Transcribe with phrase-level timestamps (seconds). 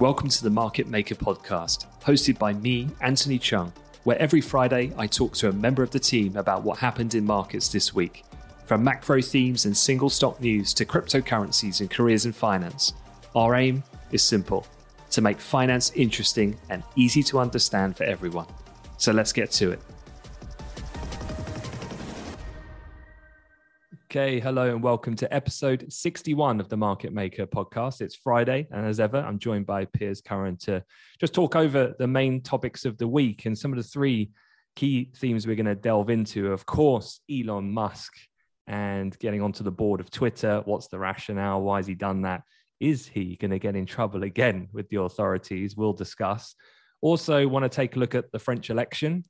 [0.00, 3.70] Welcome to the Market Maker podcast, hosted by me, Anthony Cheung,
[4.02, 7.24] where every Friday I talk to a member of the team about what happened in
[7.24, 8.24] markets this week.
[8.66, 12.92] From macro themes and single stock news to cryptocurrencies and careers in finance,
[13.36, 14.66] our aim is simple
[15.12, 18.48] to make finance interesting and easy to understand for everyone.
[18.96, 19.80] So let's get to it.
[24.16, 28.00] Okay, hello and welcome to episode 61 of the Market Maker podcast.
[28.00, 30.84] It's Friday, and as ever, I'm joined by Piers Curran to
[31.18, 34.30] just talk over the main topics of the week and some of the three
[34.76, 36.52] key themes we're going to delve into.
[36.52, 38.12] Of course, Elon Musk
[38.68, 40.62] and getting onto the board of Twitter.
[40.64, 41.62] What's the rationale?
[41.62, 42.42] Why has he done that?
[42.78, 45.76] Is he going to get in trouble again with the authorities?
[45.76, 46.54] We'll discuss.
[47.00, 49.24] Also, want to take a look at the French election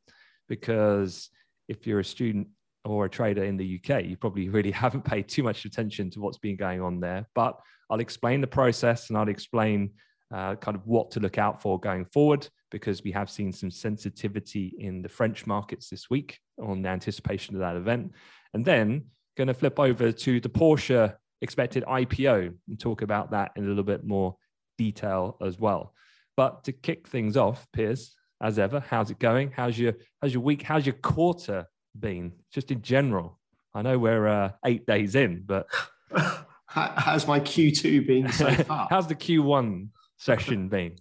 [0.47, 1.31] because
[1.69, 2.49] if you're a student
[2.85, 6.21] or a trader in the UK, you probably really haven't paid too much attention to
[6.21, 7.27] what's been going on there.
[7.35, 7.59] But
[7.91, 9.91] I'll explain the process and I'll explain
[10.33, 13.71] uh, kind of what to look out for going forward because we have seen some
[13.71, 18.13] sensitivity in the French markets this week on the anticipation of that event.
[18.53, 19.07] And then
[19.37, 23.69] going to flip over to the Porsche expected IPO and talk about that in a
[23.69, 24.37] little bit more
[24.79, 25.95] detail as well.
[26.37, 29.53] But to kick things off, Piers, as ever, how's it going?
[29.55, 30.63] How's your how's your week?
[30.63, 31.67] How's your quarter
[31.99, 32.33] been?
[32.53, 33.39] Just in general.
[33.75, 35.67] I know we're uh, eight days in, but
[36.67, 38.89] How's my Q2 been so far?
[38.91, 40.97] how's the Q1 session been?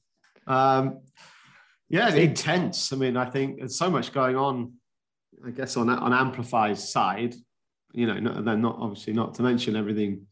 [0.48, 1.00] um,
[1.90, 2.92] yeah, it's intense.
[2.94, 4.74] I mean, I think there's so much going on.
[5.46, 7.36] I guess on on Amplify's side,
[7.92, 10.26] you know, not, then not obviously not to mention everything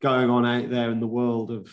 [0.00, 1.68] going on out there in the world of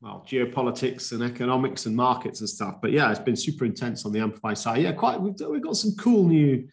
[0.00, 2.76] well geopolitics and economics and markets and stuff.
[2.80, 4.82] But yeah, it's been super intense on the Amplify side.
[4.82, 5.20] Yeah, quite.
[5.20, 6.68] We've, we've got some cool new.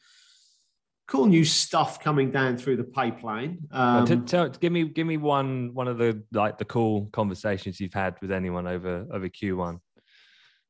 [1.07, 3.59] Cool new stuff coming down through the pipeline.
[3.71, 7.79] Um, t- tell, give me give me one one of the like the cool conversations
[7.79, 9.79] you've had with anyone over over Q1.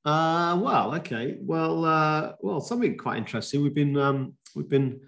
[0.04, 1.38] Uh, well, okay.
[1.40, 3.64] Well, uh, well, something quite interesting.
[3.64, 5.02] We've been um, we've been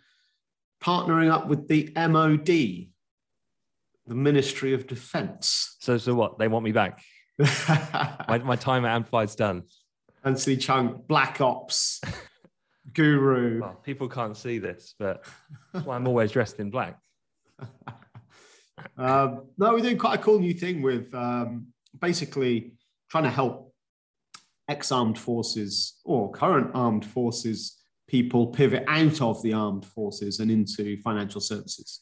[0.81, 5.75] partnering up with the MOD, the Ministry of Defence.
[5.81, 6.39] So so what?
[6.39, 7.01] They want me back.
[8.27, 9.63] My, my time at Amplify's done.
[10.23, 12.01] Anthony Cheung, Black Ops,
[12.93, 13.61] Guru.
[13.61, 15.25] Well, people can't see this, but
[15.73, 16.99] that's why I'm always dressed in black.
[18.95, 21.67] Um, no, we're doing quite a cool new thing with um,
[21.99, 22.73] basically
[23.09, 23.73] trying to help
[24.69, 27.77] ex-armed forces or current armed forces
[28.07, 32.01] people pivot out of the armed forces and into financial services.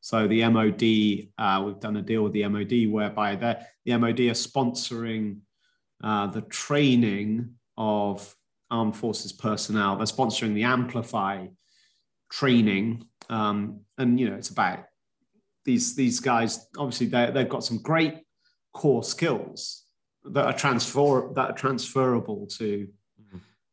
[0.00, 4.34] So the MOD, uh, we've done a deal with the MOD whereby the MOD are
[4.34, 5.38] sponsoring
[6.02, 8.34] uh, the training of
[8.74, 9.96] armed forces personnel.
[9.96, 11.46] They're sponsoring the Amplify
[12.30, 14.80] training, um, and you know it's about
[15.64, 16.66] these these guys.
[16.76, 18.14] Obviously, they they've got some great
[18.72, 19.84] core skills
[20.24, 22.88] that are transfer that are transferable to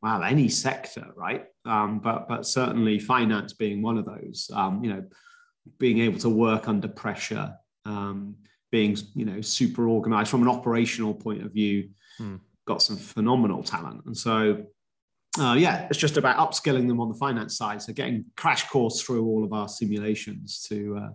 [0.03, 1.45] well any sector, right?
[1.65, 4.49] Um, but but certainly finance being one of those.
[4.53, 5.03] Um, you know,
[5.79, 7.53] being able to work under pressure,
[7.85, 8.35] um,
[8.71, 12.35] being you know super organized from an operational point of view, Hmm.
[12.65, 14.65] got some phenomenal talent, and so.
[15.39, 17.81] Uh, yeah, it's just about upskilling them on the finance side.
[17.81, 21.09] So getting crash course through all of our simulations to uh,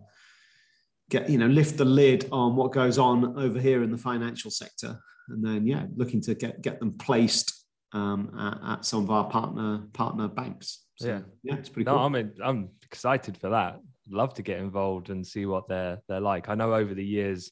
[1.11, 4.51] get you know lift the lid on what goes on over here in the financial
[4.51, 4.99] sector,
[5.29, 7.53] and then yeah, looking to get get them placed
[7.93, 10.85] um, at, at, some of our partner partner banks.
[10.97, 12.07] So, yeah, yeah, it's pretty no, cool.
[12.07, 13.81] I'm I'm excited for that.
[14.09, 16.49] love to get involved and see what they're they're like.
[16.49, 17.51] I know over the years,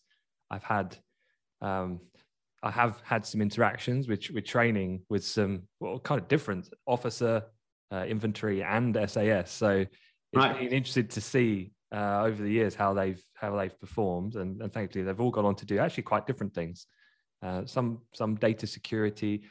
[0.50, 0.96] I've had.
[1.60, 2.00] Um,
[2.64, 7.42] I have had some interactions with, with training with some well, kind of different officer,
[7.92, 9.50] uh, infantry, and SAS.
[9.52, 9.88] So it's
[10.34, 10.58] right.
[10.58, 14.72] been interesting to see uh, over the years how they've how they've performed, and, and
[14.72, 16.86] thankfully they've all gone on to do actually quite different things.
[17.42, 19.44] Uh, some some data security.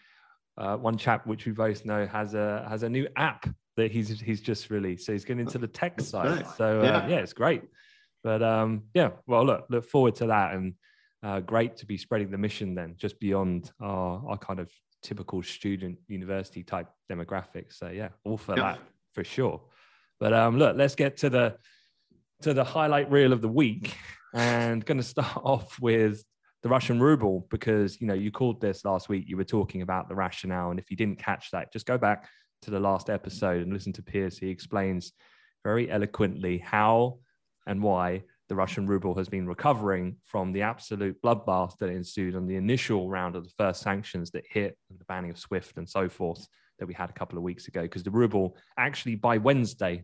[0.57, 4.19] Uh, one chap, which we both know, has a has a new app that he's
[4.19, 5.05] he's just released.
[5.05, 6.45] So he's getting into the tech side.
[6.57, 7.07] So uh, yeah.
[7.07, 7.61] yeah, it's great.
[8.23, 10.73] But um, yeah, well, look look forward to that, and
[11.23, 14.69] uh, great to be spreading the mission then just beyond our our kind of
[15.01, 17.73] typical student university type demographics.
[17.73, 18.73] So yeah, all for yeah.
[18.73, 18.79] that
[19.13, 19.61] for sure.
[20.19, 21.57] But um, look, let's get to the
[22.41, 23.95] to the highlight reel of the week
[24.33, 26.23] and going to start off with
[26.63, 29.25] the Russian ruble because you know you called this last week.
[29.27, 32.29] You were talking about the rationale, and if you didn't catch that, just go back
[32.63, 34.37] to the last episode and listen to Piers.
[34.37, 35.11] He explains
[35.63, 37.19] very eloquently how
[37.67, 42.45] and why the Russian ruble has been recovering from the absolute bloodbath that ensued on
[42.45, 46.09] the initial round of the first sanctions that hit the banning of SWIFT and so
[46.09, 46.45] forth
[46.79, 47.83] that we had a couple of weeks ago.
[47.83, 50.03] Because the ruble actually by Wednesday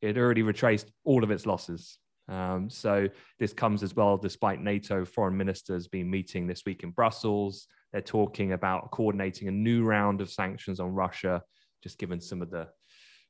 [0.00, 1.98] it already retraced all of its losses.
[2.28, 3.08] Um, so
[3.38, 7.66] this comes as well, despite NATO foreign ministers being meeting this week in Brussels.
[7.92, 11.42] They're talking about coordinating a new round of sanctions on Russia,
[11.82, 12.68] just given some of the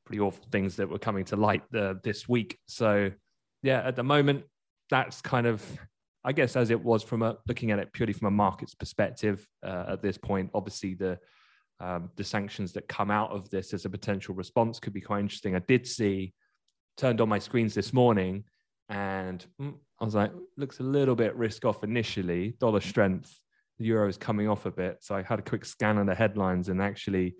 [0.07, 2.59] pretty awful things that were coming to light uh, this week.
[2.67, 3.11] So
[3.65, 4.45] yeah, at the moment,
[4.91, 5.65] that's kind of,
[6.23, 9.47] I guess, as it was from a looking at it purely from a market's perspective
[9.67, 10.51] uh, at this point.
[10.53, 11.19] Obviously, the
[11.81, 15.21] um, the sanctions that come out of this as a potential response could be quite
[15.21, 15.57] interesting.
[15.57, 16.35] I did see
[16.97, 18.45] turned on my screens this morning
[18.89, 22.55] and mm, I was like, looks a little bit risk off initially.
[22.61, 23.41] Dollar strength,
[23.79, 24.99] the euro is coming off a bit.
[25.01, 27.35] So I had a quick scan of the headlines and actually,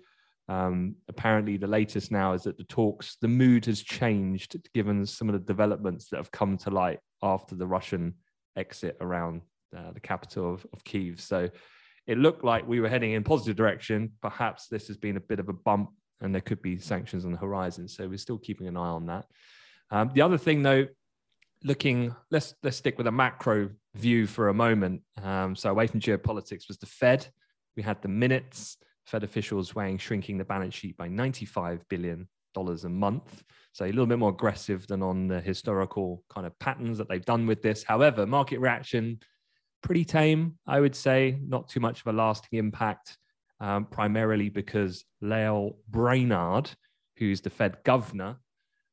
[0.47, 5.27] um, apparently, the latest now is that the talks, the mood has changed given some
[5.27, 8.13] of the developments that have come to light after the Russian
[8.55, 9.41] exit around
[9.75, 11.19] uh, the capital of, of Kiev.
[11.19, 11.49] So
[12.07, 14.11] it looked like we were heading in positive direction.
[14.21, 15.89] Perhaps this has been a bit of a bump
[16.21, 17.87] and there could be sanctions on the horizon.
[17.87, 19.25] So we're still keeping an eye on that.
[19.89, 20.87] Um, the other thing, though,
[21.63, 25.01] looking let's let's stick with a macro view for a moment.
[25.21, 27.27] Um, so away from geopolitics was the Fed.
[27.75, 28.77] We had the minutes.
[29.05, 33.43] Fed officials weighing shrinking the balance sheet by 95 billion dollars a month.
[33.73, 37.25] So a little bit more aggressive than on the historical kind of patterns that they've
[37.25, 37.83] done with this.
[37.83, 39.19] However, market reaction
[39.83, 43.17] pretty tame, I would say, not too much of a lasting impact
[43.59, 46.71] um, primarily because Lael Brainard,
[47.17, 48.37] who's the Fed governor,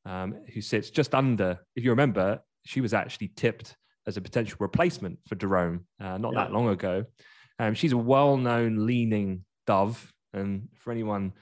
[0.05, 3.75] um, who sits just under, if you remember, she was actually tipped
[4.05, 6.43] as a potential replacement for Jerome uh, not yeah.
[6.43, 7.05] that long ago.
[7.59, 10.11] Um, she's a well known leaning dove.
[10.33, 11.33] And for anyone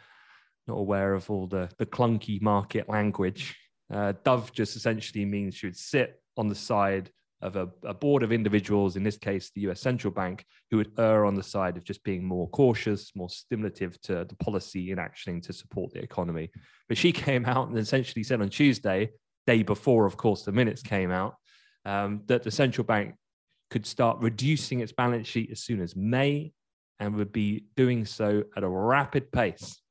[0.67, 3.55] not aware of all the, the clunky market language,
[3.91, 8.23] uh, dove just essentially means she would sit on the side of a, a, board
[8.23, 11.75] of individuals, in this case, the US central bank, who would err on the side
[11.75, 16.01] of just being more cautious, more stimulative to the policy in actioning to support the
[16.01, 16.51] economy.
[16.87, 19.11] But she came out and essentially said on Tuesday,
[19.47, 21.35] day before, of course, the minutes came out,
[21.85, 23.15] um, that the central bank
[23.71, 26.53] could start reducing its balance sheet as soon as May
[27.01, 29.81] and would be doing so at a rapid pace.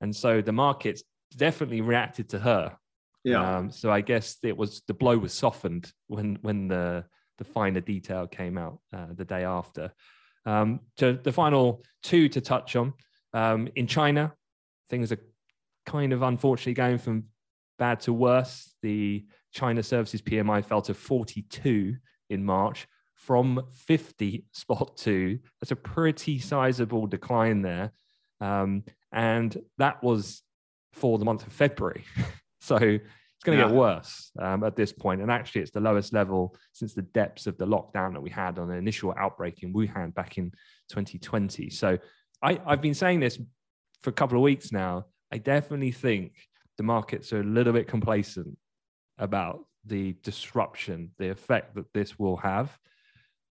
[0.00, 1.04] And so the markets
[1.36, 2.76] definitely reacted to her
[3.24, 3.56] yeah.
[3.56, 7.04] Um, so I guess it was the blow was softened when when the
[7.38, 9.92] the finer detail came out uh, the day after.
[10.46, 12.94] Um, to the final two to touch on
[13.34, 14.32] um, in China,
[14.88, 15.20] things are
[15.84, 17.24] kind of unfortunately going from
[17.78, 18.74] bad to worse.
[18.82, 21.96] The China Services PMI fell to 42
[22.30, 22.86] in March
[23.18, 25.38] from 50 spot two.
[25.60, 27.92] That's a pretty sizable decline there.
[28.40, 30.42] Um, and that was
[30.92, 32.04] for the month of February.
[32.60, 33.70] So it's going to yeah.
[33.70, 35.22] get worse um, at this point.
[35.22, 38.58] And actually, it's the lowest level since the depths of the lockdown that we had
[38.58, 40.50] on the initial outbreak in Wuhan back in
[40.90, 41.70] 2020.
[41.70, 41.98] So
[42.42, 43.38] I, I've been saying this
[44.02, 45.06] for a couple of weeks now.
[45.32, 46.32] I definitely think
[46.78, 48.58] the markets are a little bit complacent
[49.18, 52.76] about the disruption, the effect that this will have.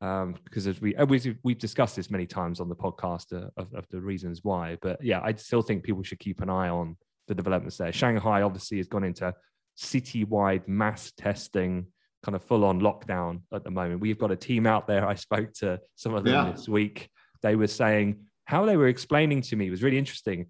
[0.03, 3.73] Um, because as we we've, we've discussed this many times on the podcast uh, of,
[3.73, 6.97] of the reasons why, but yeah, I still think people should keep an eye on
[7.29, 7.93] the developments there.
[7.93, 9.35] Shanghai obviously has gone into
[9.79, 11.87] citywide mass testing,
[12.23, 14.00] kind of full on lockdown at the moment.
[14.00, 15.07] We've got a team out there.
[15.07, 16.53] I spoke to some of them yeah.
[16.53, 17.09] this week.
[17.43, 20.47] They were saying how they were explaining to me was really interesting.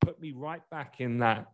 [0.00, 1.46] Put me right back in that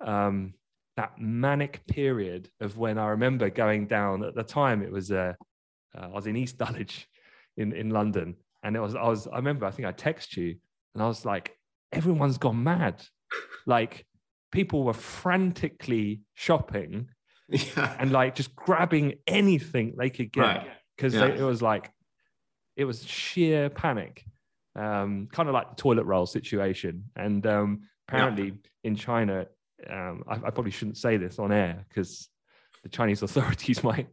[0.00, 0.54] um,
[0.96, 4.82] that manic period of when I remember going down at the time.
[4.82, 5.34] It was uh,
[5.96, 7.08] uh, I was in East Dulwich
[7.56, 10.56] in in London, and it was I was I remember I think I texted you,
[10.94, 11.56] and I was like,
[11.92, 13.04] everyone's gone mad,
[13.66, 14.06] like
[14.52, 17.08] people were frantically shopping
[17.48, 17.96] yeah.
[17.98, 20.66] and like just grabbing anything they could get
[20.96, 21.26] because Yeah.
[21.26, 21.90] it was like
[22.76, 24.24] it was sheer panic
[24.76, 27.04] um, kind of like the toilet roll situation.
[27.16, 28.52] And um, apparently
[28.84, 29.46] in china
[29.90, 32.28] um, I, I probably shouldn't say this on air because
[32.82, 34.08] the chinese authorities might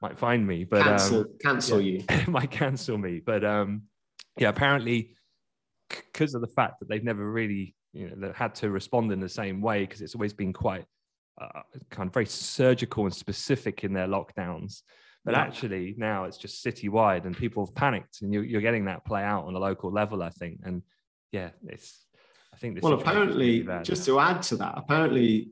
[0.00, 2.04] might find me but cancel, um, cancel you.
[2.28, 3.82] might cancel me but um,
[4.38, 5.14] yeah apparently
[5.88, 9.28] because of the fact that they've never really you know had to respond in the
[9.28, 10.84] same way because it's always been quite
[11.40, 14.82] uh, kind of very surgical and specific in their lockdowns.
[15.24, 15.40] But Yeah.
[15.42, 19.22] actually, now it's just citywide, and people have panicked, and you, you're getting that play
[19.22, 20.60] out on a local level, I think.
[20.64, 20.82] And
[21.32, 22.04] yeah, it's.
[22.52, 22.82] I think this.
[22.82, 25.50] Well, apparently, really just to add to that, apparently,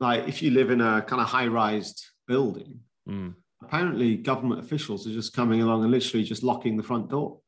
[0.00, 3.34] like if you live in a kind of high-rised building, Mm.
[3.62, 7.40] Apparently government officials are just coming along and literally just locking the front door.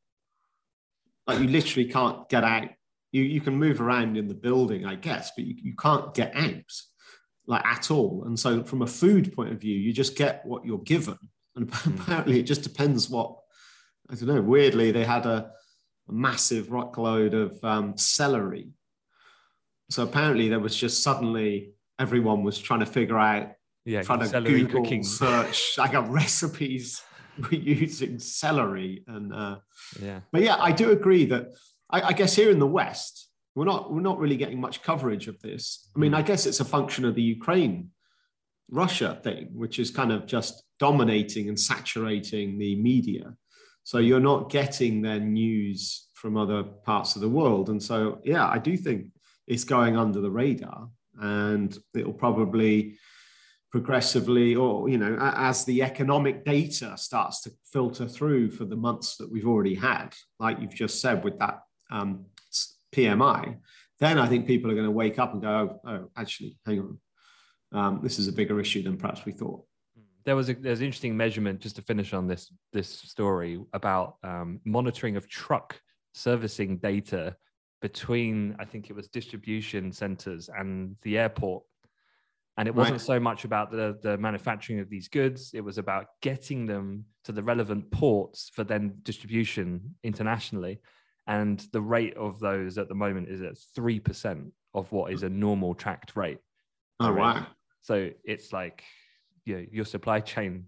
[1.27, 2.69] Like you literally can't get out.
[3.11, 6.35] You you can move around in the building, I guess, but you, you can't get
[6.35, 6.71] out
[7.47, 8.23] like at all.
[8.25, 11.17] And so from a food point of view, you just get what you're given.
[11.55, 13.35] And apparently it just depends what
[14.09, 14.41] I don't know.
[14.41, 15.51] Weirdly, they had a,
[16.09, 18.69] a massive rockload of um, celery.
[19.89, 23.51] So apparently there was just suddenly everyone was trying to figure out
[23.85, 25.03] yeah, trying to Google cooking.
[25.21, 25.77] search.
[25.79, 27.01] I got recipes
[27.51, 29.57] using celery, and uh,
[30.01, 31.47] Yeah, but yeah, I do agree that
[31.89, 35.27] I, I guess here in the West we're not we're not really getting much coverage
[35.27, 35.89] of this.
[35.95, 37.89] I mean, I guess it's a function of the Ukraine
[38.69, 43.35] Russia thing, which is kind of just dominating and saturating the media.
[43.83, 48.47] So you're not getting their news from other parts of the world, and so yeah,
[48.47, 49.07] I do think
[49.47, 50.87] it's going under the radar,
[51.19, 52.97] and it'll probably
[53.71, 59.15] progressively or you know as the economic data starts to filter through for the months
[59.15, 60.09] that we've already had
[60.39, 61.59] like you've just said with that
[61.89, 62.25] um,
[62.93, 63.57] pmi
[63.99, 66.79] then i think people are going to wake up and go oh, oh actually hang
[66.79, 66.97] on
[67.73, 69.63] um, this is a bigger issue than perhaps we thought
[70.25, 74.17] there was a there's an interesting measurement just to finish on this this story about
[74.23, 75.79] um, monitoring of truck
[76.13, 77.35] servicing data
[77.81, 81.63] between I think it was distribution centers and the airport.
[82.61, 83.01] And it wasn't Right.
[83.01, 87.31] so much about the, the manufacturing of these goods, it was about getting them to
[87.31, 90.79] the relevant ports for then distribution internationally.
[91.25, 95.29] And the rate of those at the moment is at 3% of what is a
[95.29, 96.37] normal tracked rate.
[96.99, 97.39] oh Correct.
[97.39, 97.47] wow
[97.81, 98.83] So it's like
[99.45, 100.67] you know, your supply chain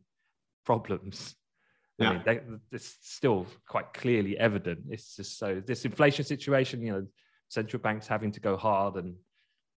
[0.65, 1.35] problems.
[1.99, 2.09] I Yeah.
[2.13, 2.39] mean, they,
[2.71, 4.85] it's still quite clearly evident.
[4.89, 7.07] It's just so this inflation situation, you know,
[7.49, 9.13] central banks having to go hard and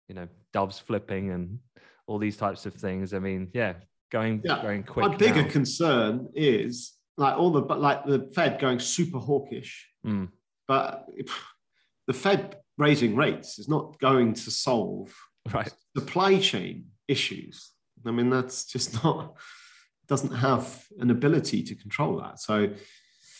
[0.07, 1.59] you know, doves flipping and
[2.07, 3.13] all these types of things.
[3.13, 3.73] I mean, yeah,
[4.11, 4.61] going Yeah.
[4.61, 5.07] going quick.
[5.09, 5.49] my bigger now.
[5.49, 10.29] concern is like all the but like the fed going super hawkish Mm,
[10.67, 11.07] but
[12.07, 15.11] the fed raising rates is not going to solve
[15.51, 15.73] right.
[15.97, 17.71] supply chain issues.
[18.05, 19.33] I mean, that's just not
[20.07, 22.39] doesn't have an ability to control that.
[22.39, 22.69] So,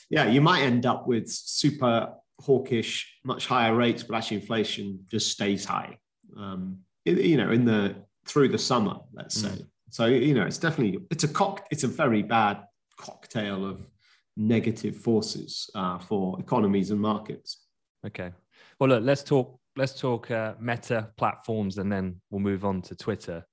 [0.10, 5.32] yeah, you might end up with super hawkish, much higher rates, but actually inflation just
[5.32, 6.00] stays high.
[6.36, 7.96] Um, you know, in the
[8.26, 9.66] through the summer, let's say.
[9.90, 11.66] So, you know, it's definitely it's a cock.
[11.72, 12.64] It's a very bad
[12.98, 13.88] cocktail of
[14.36, 17.66] negative forces uh, for economies and markets.
[18.06, 18.32] Okay.
[18.80, 19.60] Well, look, let's talk.
[19.78, 23.46] Let's talk uh, Meta platforms, and then we'll move on to Twitter.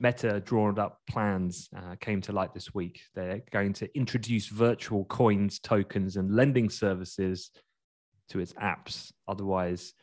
[0.00, 3.00] Meta drawn up plans uh, came to light this week.
[3.14, 7.50] They're going to introduce virtual coins, tokens, and lending services
[8.28, 9.12] to its apps.
[9.26, 9.94] Otherwise,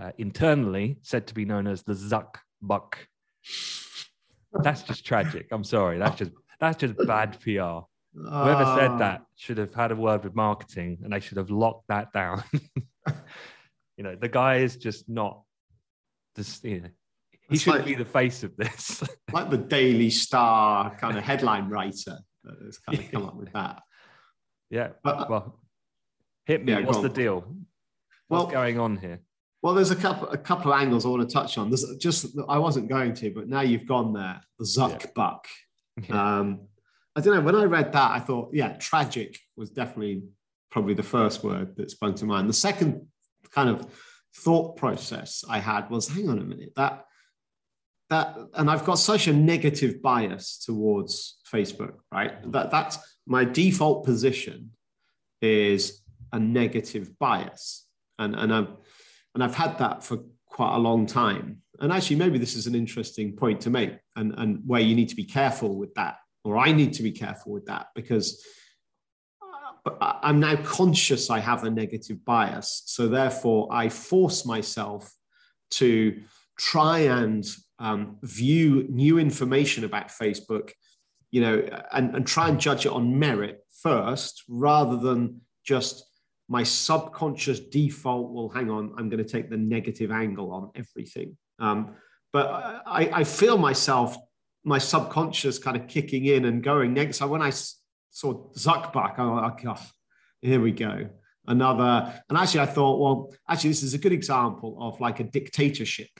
[0.00, 3.06] uh, internally said to be known as the Zuck Buck.
[4.62, 5.48] That's just tragic.
[5.50, 5.98] I'm sorry.
[5.98, 7.80] That's just that's just bad PR.
[8.14, 8.76] Whoever Ah.
[8.76, 12.12] said that should have had a word with marketing and they should have locked that
[12.12, 12.44] down.
[13.96, 15.42] you know, the guy is just not
[16.36, 16.88] just you know,
[17.48, 19.02] he shouldn't like- be the face of this.
[19.32, 23.52] like the Daily Star kind of headline writer that has kind of come up with
[23.54, 23.80] that.
[24.70, 24.88] yeah.
[25.02, 25.58] But- Well,
[26.44, 26.72] hit me.
[26.72, 27.36] Yeah, What's the deal?
[28.28, 29.20] What's Well- going on here?
[29.62, 31.70] Well, there's a couple a couple of angles I want to touch on.
[31.70, 34.40] There's just I wasn't going to, but now you've gone there.
[34.58, 35.46] The Zuck Buck.
[36.08, 36.38] Yeah.
[36.40, 36.68] Um,
[37.14, 37.42] I don't know.
[37.42, 40.22] When I read that, I thought, yeah, tragic was definitely
[40.70, 42.48] probably the first word that sprung to mind.
[42.48, 43.06] The second
[43.50, 43.86] kind of
[44.34, 47.04] thought process I had was, hang on a minute, that
[48.12, 52.34] that, and I've got such a negative bias towards Facebook, right?
[52.52, 54.70] That that's my default position
[55.40, 56.02] is
[56.32, 57.86] a negative bias,
[58.18, 58.68] and and I've
[59.34, 61.62] and I've had that for quite a long time.
[61.80, 65.08] And actually, maybe this is an interesting point to make, and, and where you need
[65.08, 68.44] to be careful with that, or I need to be careful with that, because
[69.42, 72.82] uh, I'm now conscious I have a negative bias.
[72.86, 75.12] So therefore, I force myself
[75.72, 76.20] to
[76.58, 77.44] try and
[77.78, 80.70] um, view new information about Facebook,
[81.30, 86.04] you know, and, and try and judge it on merit first, rather than just
[86.48, 91.36] my subconscious default will hang on i'm going to take the negative angle on everything.
[91.58, 91.94] Um,
[92.32, 92.46] but
[92.86, 94.16] I, I, feel myself
[94.64, 97.50] my subconscious kind of kicking in and going next so when i
[98.10, 99.82] saw zuckbuck i was like oh,
[100.40, 101.08] here we go.
[101.46, 105.24] Another and actually i thought well actually this is a good example of like a
[105.24, 106.10] dictatorship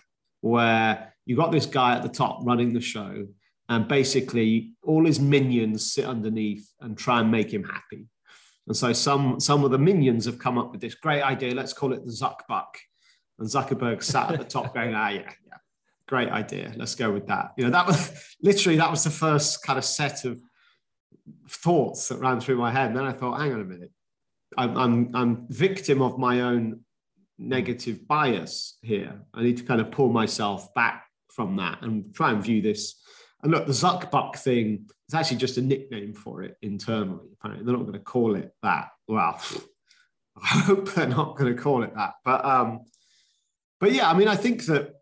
[0.41, 3.26] where you got this guy at the top running the show
[3.69, 8.07] and basically all his minions sit underneath and try and make him happy
[8.66, 11.54] and so some some of the minions have come up with this great idea.
[11.54, 12.75] Let's call it the Zuckbuck.
[13.38, 15.57] And Zuckerberg sat at the top going, ah, yeah, yeah,
[16.07, 16.73] great idea.
[16.76, 17.52] Let's go with that.
[17.57, 20.40] You know, that was literally that was the first kind of set of
[21.49, 22.88] thoughts that ran through my head.
[22.88, 23.90] And then I thought, hang on a minute,
[24.57, 26.81] I'm I'm, I'm victim of my own
[27.38, 29.21] negative bias here.
[29.35, 33.02] I need to kind of pull myself back from that and try and view this
[33.42, 37.28] and look, the Zuckbuck thing is actually just a nickname for it internally.
[37.35, 38.88] Apparently, they're not going to call it that.
[39.07, 39.40] Well,
[40.42, 42.14] I hope they're not going to call it that.
[42.25, 42.81] But um,
[43.78, 44.95] but yeah, I mean, I think that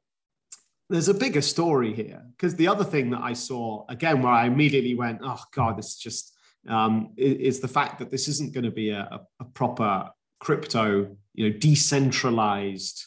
[0.88, 4.46] there's a bigger story here because the other thing that I saw again, where I
[4.46, 6.34] immediately went, oh god, this is just
[6.68, 11.48] um, is, the fact that this isn't going to be a, a proper crypto, you
[11.48, 13.06] know, decentralized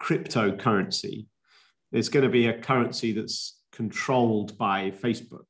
[0.00, 1.26] cryptocurrency.
[1.90, 5.46] It's going to be a currency that's controlled by Facebook.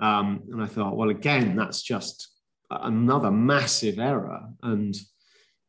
[0.00, 2.28] Um, and I thought, well, again, that's just
[2.70, 4.42] another massive error.
[4.62, 4.94] And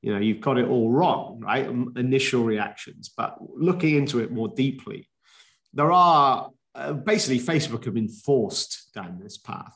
[0.01, 1.67] you know, you've got it all wrong, right?
[1.97, 5.09] Initial reactions, but looking into it more deeply,
[5.73, 9.75] there are uh, basically Facebook have been forced down this path.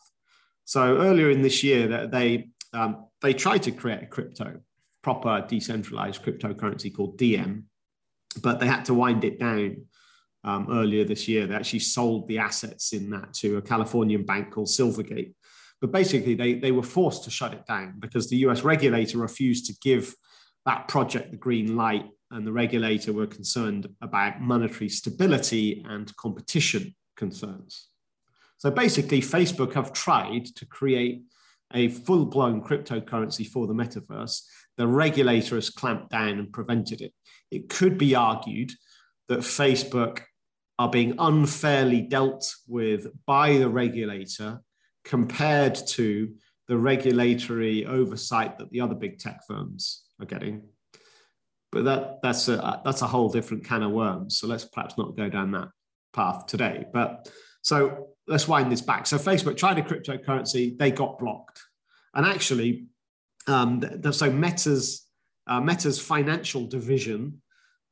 [0.66, 4.60] So earlier in this year, that they um, they tried to create a crypto,
[5.04, 7.66] proper decentralized cryptocurrency called Diem,
[8.42, 9.86] but they had to wind it down
[10.44, 11.48] um, earlier this year.
[11.48, 15.34] They actually sold the assets in that to a Californian bank called Silvergate.
[15.82, 19.66] But basically, they, they were forced to shut it down because the US regulator refused
[19.68, 20.16] to give
[20.66, 22.06] that project the green light.
[22.32, 27.90] And the regulator were concerned about monetary stability and competition concerns.
[28.58, 31.24] So basically, Facebook have tried to create
[31.74, 34.42] a full blown cryptocurrency for the metaverse.
[34.78, 37.14] The regulator has clamped down and prevented it.
[37.52, 38.72] It could be argued
[39.28, 40.22] that Facebook
[40.80, 44.60] are being unfairly dealt with by the regulator
[45.06, 46.34] compared to
[46.68, 50.64] the regulatory oversight that the other big tech firms are getting.
[51.72, 54.38] But that, that's, a, that's a whole different can of worms.
[54.38, 55.70] So let's perhaps not go down that
[56.14, 56.86] path today.
[56.92, 57.30] But
[57.62, 59.06] so let's wind this back.
[59.06, 61.62] So Facebook tried a cryptocurrency, they got blocked.
[62.14, 62.88] And actually,
[63.48, 65.08] um, so Meta's,
[65.48, 67.42] uh, Meta's financial division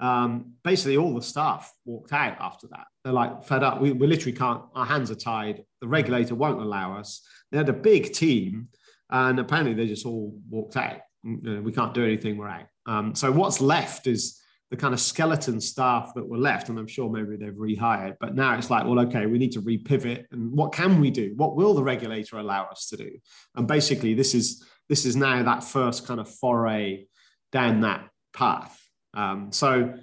[0.02, 2.88] um, basically all the staff walked out after that.
[3.04, 3.80] They're like fed up.
[3.80, 4.64] We, we literally can't.
[4.76, 5.64] Our hands are tied.
[5.80, 7.22] The regulator won't allow us.
[7.52, 8.70] They had a big team,
[9.12, 11.02] and apparently they just all walked out.
[11.26, 12.38] Mm, we can't do anything.
[12.38, 12.66] We're out.
[12.88, 16.88] Um, so what's left is the kind of skeleton staff that were left, and I'm
[16.88, 18.16] sure maybe they've rehired.
[18.20, 21.34] But now it's like, well, okay, we need to repivot, and what can we do?
[21.36, 23.12] What will the regulator allow us to do?
[23.56, 27.06] And basically, this is this is now that first kind of foray
[27.52, 28.81] down that path.
[29.14, 29.94] Um, so,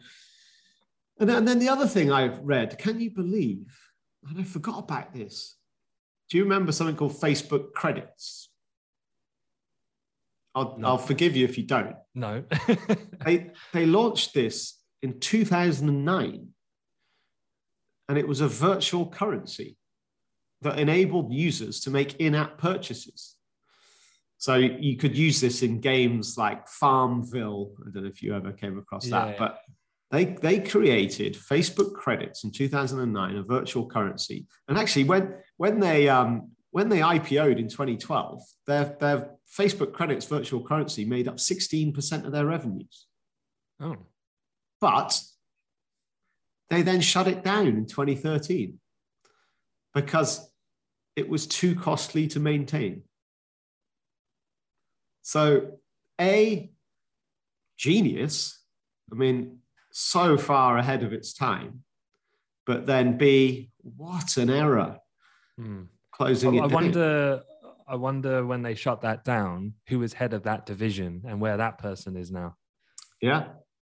[1.18, 3.78] and then, and then the other thing I've read, can you believe?
[4.28, 5.56] And I forgot about this.
[6.30, 8.50] Do you remember something called Facebook credits?
[10.54, 10.88] I'll, no.
[10.88, 11.96] I'll forgive you if you don't.
[12.14, 12.44] No.
[13.24, 16.48] they, they launched this in 2009,
[18.08, 19.76] and it was a virtual currency
[20.62, 23.36] that enabled users to make in app purchases.
[24.38, 27.72] So you could use this in games like Farmville.
[27.80, 29.34] I don't know if you ever came across that, yeah.
[29.36, 29.60] but
[30.12, 34.46] they they created Facebook credits in 2009, a virtual currency.
[34.68, 40.26] And actually, when when they um, when they IPO'd in 2012, their their Facebook credits
[40.26, 43.06] virtual currency made up 16% of their revenues.
[43.80, 43.96] Oh,
[44.80, 45.20] but
[46.70, 48.78] they then shut it down in 2013
[49.94, 50.48] because
[51.16, 53.02] it was too costly to maintain.
[55.22, 55.78] So,
[56.20, 56.70] A,
[57.76, 58.62] genius.
[59.12, 59.58] I mean,
[59.90, 61.82] so far ahead of its time.
[62.66, 64.98] But then B, what an error.
[65.56, 65.82] Hmm.
[66.12, 66.74] Closing well, it I down.
[66.82, 67.42] wonder
[67.90, 71.56] I wonder when they shut that down, who was head of that division and where
[71.56, 72.54] that person is now.
[73.22, 73.48] Yeah.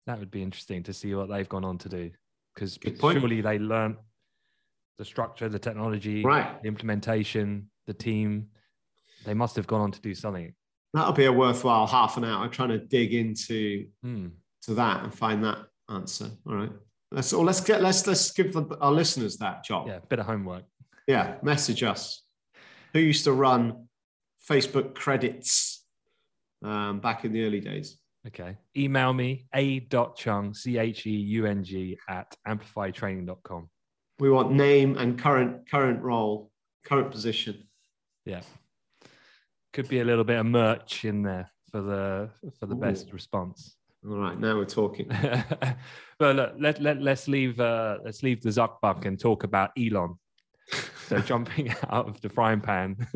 [0.07, 2.11] That would be interesting to see what they've gone on to do
[2.55, 3.97] because surely they learned
[4.99, 6.61] the structure, the technology, Right.
[6.63, 8.49] the implementation, the team.
[9.25, 10.55] They must have gone on to do something.
[10.95, 14.29] That'll be a worthwhile half an hour trying to dig into Hmm.
[14.63, 16.31] to that and find that answer.
[16.47, 16.73] All right.
[17.13, 19.87] Let's or let's get let's let's give the, our listeners that job.
[19.87, 20.65] Yeah, bit of homework.
[21.07, 22.23] Yeah, message us.
[22.93, 23.89] Who used to run
[24.51, 25.85] Facebook credits
[26.65, 27.99] um, back in the early days?
[28.27, 28.57] Okay.
[28.77, 33.69] Email me a.chung, C H E U N G, at amplifytraining.com.
[34.19, 36.51] We want name and current current role,
[36.85, 37.69] current position.
[38.25, 38.41] Yeah.
[39.77, 43.77] Could be a little bit of merch in there for the for the best response.
[44.09, 45.07] All right, now we're talking.
[46.19, 50.15] but look, let, let, let's leave uh, let's leave the Zuckbuck and talk about Elon.
[51.09, 53.07] So jumping out of the frying pan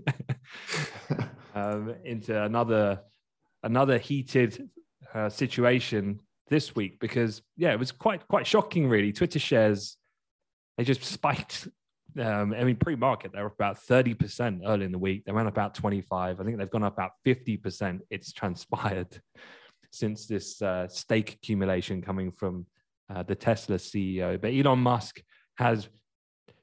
[1.55, 3.01] um, into another
[3.63, 4.69] another heated
[5.15, 9.15] uh, situation this week because yeah, it was quite quite shocking really.
[9.15, 9.97] Twitter shares
[10.77, 11.69] they just spiked.
[12.19, 15.25] Um, I mean, pre-market they were about thirty percent early in the week.
[15.25, 16.41] They ran about twenty-five.
[16.41, 18.03] I think they've gone up about fifty percent.
[18.11, 19.21] It's transpired
[19.93, 22.67] since this uh, stake accumulation coming from
[23.13, 24.41] uh, the Tesla CEO.
[24.41, 25.23] But Elon Musk
[25.57, 25.89] has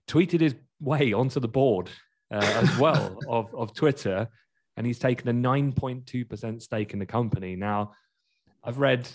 [0.08, 1.90] tweeted his way onto the board
[2.32, 4.28] uh, as well of, of Twitter,
[4.76, 7.56] and he's taken a 9.2% stake in the company.
[7.56, 7.92] Now,
[8.64, 9.08] I've read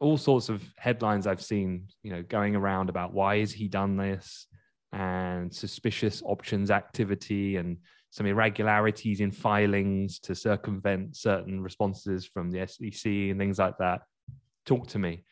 [0.00, 3.96] all sorts of headlines I've seen, you know, going around about why has he done
[3.96, 4.46] this
[4.92, 7.76] and suspicious options activity and
[8.10, 14.02] some irregularities in filings to circumvent certain responses from the SEC and things like that.
[14.64, 15.24] Talk to me.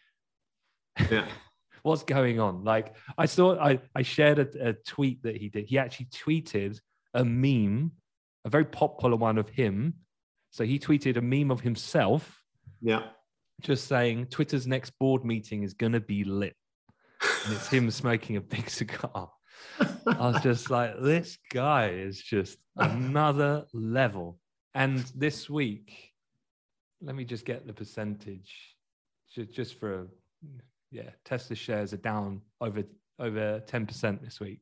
[1.10, 1.26] Yeah.
[1.82, 2.64] What's going on?
[2.64, 5.66] Like I saw, I, I shared a, a tweet that he did.
[5.68, 6.78] He actually tweeted
[7.14, 7.92] a meme,
[8.44, 9.94] a very popular one of him.
[10.50, 12.42] So he tweeted a meme of himself
[12.82, 13.04] Yeah.
[13.62, 16.56] just saying Twitter's next board meeting is going to be lit.
[17.44, 19.30] And it's him smoking a big cigar.
[20.06, 24.38] I was just like, this guy is just another level.
[24.74, 26.12] And this week,
[27.02, 28.76] let me just get the percentage
[29.52, 30.06] just for, a,
[30.90, 32.84] yeah, Tesla shares are down over
[33.18, 34.60] over 10% this week.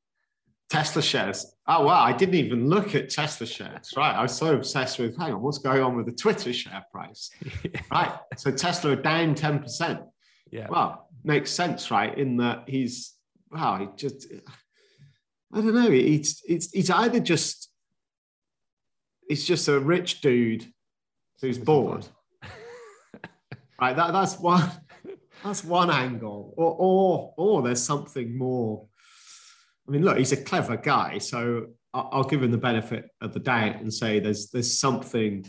[0.71, 1.55] Tesla shares.
[1.67, 3.93] Oh wow, I didn't even look at Tesla shares.
[3.97, 4.15] Right.
[4.15, 7.31] I was so obsessed with hang on, what's going on with the Twitter share price?
[7.91, 8.13] Right.
[8.37, 10.05] So Tesla are down 10%.
[10.51, 10.67] yeah.
[10.69, 12.17] Well, makes sense, right?
[12.17, 13.15] In that he's
[13.51, 14.27] wow, he just
[15.55, 15.91] I don't know.
[15.91, 17.71] He's it's he's either just
[19.29, 20.67] he's just a rich dude
[21.41, 22.07] who's bored.
[23.81, 23.97] Right.
[23.97, 24.71] That, that's one
[25.43, 26.55] that's one angle.
[26.57, 28.87] Or or or there's something more.
[29.87, 33.35] I mean, look, he's a clever guy, so I'll, I'll give him the benefit of
[33.35, 35.45] the doubt and say there's there's something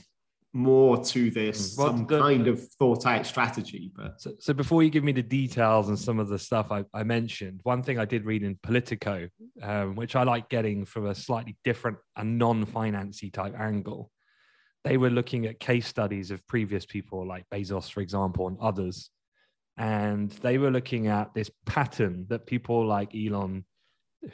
[0.55, 1.77] more to this, Mm.
[1.77, 3.91] Well, some the- kind of thought out strategy.
[3.93, 6.85] But So, so before you give me the details and some of the stuff I,
[6.93, 9.27] I mentioned, one thing I did read in Politico,
[9.61, 14.09] um, which I like getting from a slightly different and non-financy type angle,
[14.85, 19.09] they were looking at case studies of previous people like Bezos, for example, and others,
[19.77, 23.65] and they were looking at this pattern that people like Elon,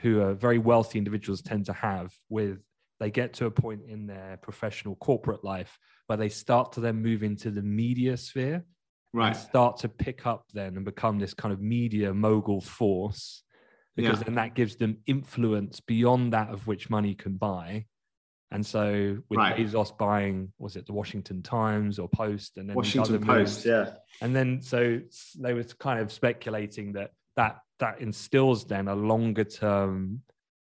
[0.01, 2.59] who are very wealthy individuals, tend to have with
[3.01, 7.01] they get to a point in their professional corporate life where they start to then
[7.01, 8.63] move into the media sphere
[9.11, 9.35] right.
[9.35, 13.41] start to pick up then and become this kind of media mogul force
[13.95, 14.23] because Yeah.
[14.25, 17.87] then that gives them influence beyond that of which money can buy.
[18.51, 19.57] And so with Right.
[19.57, 23.65] Bezos buying, was it the Washington Times or Post and then Washington other Post, moves.
[23.65, 23.95] yeah.
[24.21, 24.99] And then so
[25.39, 30.21] they were kind of speculating that that that instills then a longer term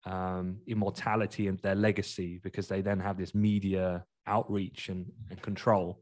[0.08, 6.02] um, immortality and their legacy because they then have this media outreach and, and control.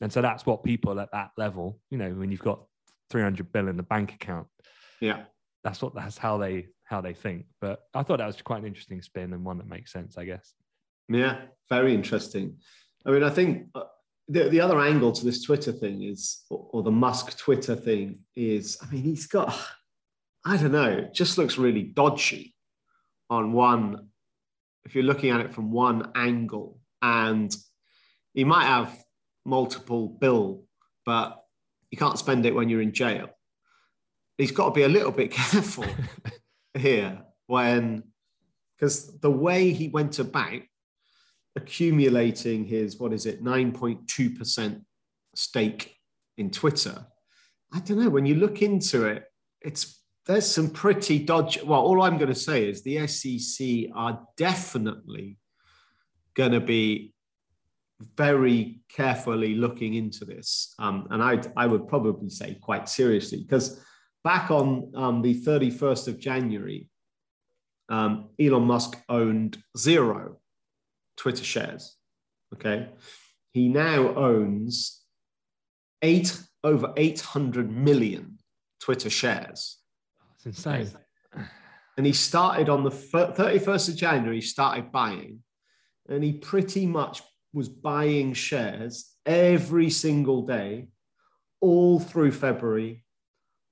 [0.00, 2.62] And so that's what people at that level, you know, when you've got
[3.10, 4.46] 300 bill in the bank account,
[5.00, 5.24] Yeah.
[5.64, 7.46] that's what that's how they how they think.
[7.60, 10.24] But I thought that was quite an interesting spin and one that makes sense, I
[10.24, 10.54] guess.
[11.08, 11.42] Yeah.
[11.68, 12.56] Very interesting.
[13.04, 13.82] I mean, I think uh,
[14.28, 18.20] the, the other angle to this Twitter thing is, or, or the Musk Twitter thing
[18.36, 19.56] is, I mean, he's got,
[20.44, 22.54] I don't know, it just looks really dodgy
[23.30, 24.08] on one,
[24.84, 26.80] if you're looking at it from one angle.
[27.00, 27.54] And
[28.34, 28.94] you might have
[29.46, 30.64] multiple bill,
[31.06, 31.42] but
[31.90, 33.30] you can't spend it when you're in jail.
[34.36, 35.86] He's got to be a little bit careful
[36.74, 38.02] here when,
[38.76, 40.60] because the way he went about
[41.56, 44.82] accumulating his, what is it, 9.2%
[45.34, 45.96] stake
[46.36, 47.06] in Twitter,
[47.72, 49.24] I don't know, when you look into it,
[49.60, 49.99] it's
[50.30, 51.60] there's some pretty dodgy.
[51.64, 55.38] Well, all I'm going to say is the SEC are definitely
[56.34, 57.12] going to be
[58.16, 63.82] very carefully looking into this, um, and I I would probably say quite seriously because
[64.22, 66.88] back on um, the 31st of January,
[67.88, 70.38] um, Elon Musk owned zero
[71.16, 71.96] Twitter shares.
[72.54, 72.88] Okay,
[73.52, 75.02] he now owns
[76.02, 78.38] eight over 800 million
[78.80, 79.79] Twitter shares.
[80.44, 80.88] It's insane.
[81.96, 85.40] And he started on the 31st of January, he started buying,
[86.08, 87.22] and he pretty much
[87.52, 90.88] was buying shares every single day,
[91.60, 93.04] all through February,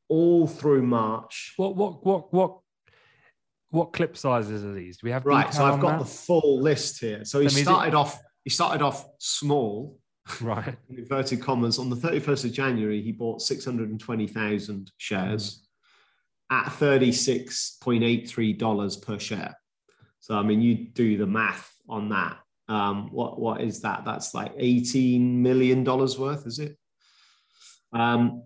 [0.08, 1.54] all through March.
[1.56, 2.58] What what what what
[3.70, 4.98] what clip sizes are these?
[4.98, 5.52] Do we have right?
[5.54, 6.00] So I've got that?
[6.00, 7.24] the full list here.
[7.24, 8.20] So he So is it- started off.
[8.44, 9.98] He started off small,
[10.40, 10.74] right.
[10.90, 11.78] in inverted commas.
[11.78, 15.67] On the 31st of January, he bought 620,000 shares
[16.50, 19.58] at $36.83 per share.
[20.20, 22.38] So, I mean, you do the math on that.
[22.68, 24.04] Um, what, what is that?
[24.04, 26.76] That's like $18 million worth, is it?
[27.92, 28.42] Um,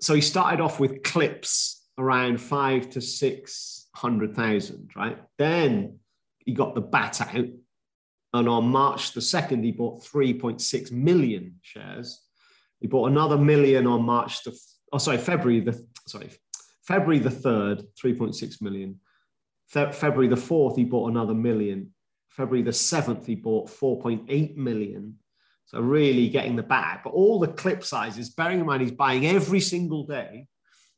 [0.00, 5.18] so he started off with clips around five to 600,000, right?
[5.36, 5.98] Then
[6.38, 7.46] he got the bat out.
[8.32, 12.22] And on March the 2nd, he bought 3.6 million shares.
[12.80, 14.56] He bought another million on March the,
[14.92, 16.30] oh, sorry, February the, sorry,
[16.90, 18.98] February the 3rd, 3.6 million.
[19.68, 21.94] Fe- February the 4th, he bought another million.
[22.30, 25.14] February the 7th, he bought 4.8 million.
[25.66, 27.02] So really getting the bag.
[27.04, 30.48] But all the clip sizes, bearing in mind he's buying every single day,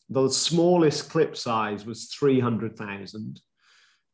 [0.09, 3.43] the smallest clip size was 300,000.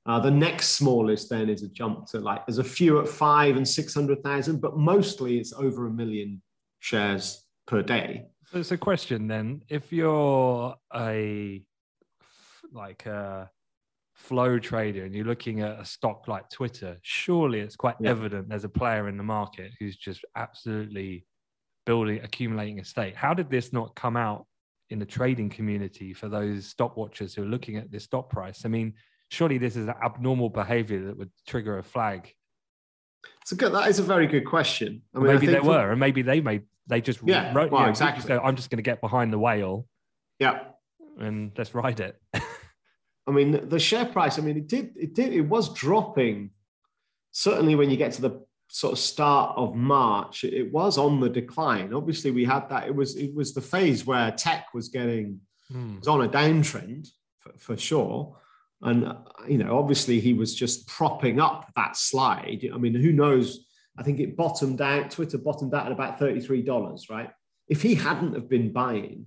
[0.05, 3.57] Uh, the next smallest then is a jump to like, there's a few at five
[3.57, 6.43] and 600,000, but mostly it's over a million
[6.81, 8.25] shares per day.
[8.51, 9.63] So it's a question then.
[9.69, 11.63] If you're a
[12.73, 13.51] like a
[14.15, 18.11] flow trader and you're looking at a stock like Twitter, surely it's quite Yeah.
[18.11, 21.27] evident there's a player in the market who's just absolutely
[21.87, 23.15] building, accumulating a stake.
[23.15, 24.47] How did this not come out
[24.91, 28.65] in the trading community for those stop watchers who are looking at this stock price?
[28.65, 28.95] I mean,
[29.31, 32.33] surely this is an abnormal behavior that would trigger a flag.
[33.43, 35.03] It's a good, that is a very good question.
[35.15, 37.87] I mean, I maybe from- were, and maybe they made they just Yeah, wrote, well,
[37.87, 38.23] exactly.
[38.27, 39.87] so I'm just going to get behind the whale
[40.39, 40.69] Yeah.
[41.19, 42.19] and let's ride it.
[43.29, 46.51] I mean, the share price, I mean, it did, it did, it was dropping.
[47.33, 51.29] Certainly when you get to the sort of start of March, it- was on the
[51.29, 51.93] decline.
[51.93, 52.87] Obviously, we had that.
[52.89, 55.99] It was, it was the phase where tech was getting, Hmm.
[55.99, 57.09] was on a downtrend
[57.41, 58.37] for, for sure.
[58.81, 59.13] And,
[59.47, 62.67] you know, obviously he was just propping up that slide.
[62.73, 63.67] I mean, who knows?
[63.99, 67.31] I think it bottomed out, Twitter bottomed out at about $33, right?
[67.69, 69.27] If he hadn't have been buying,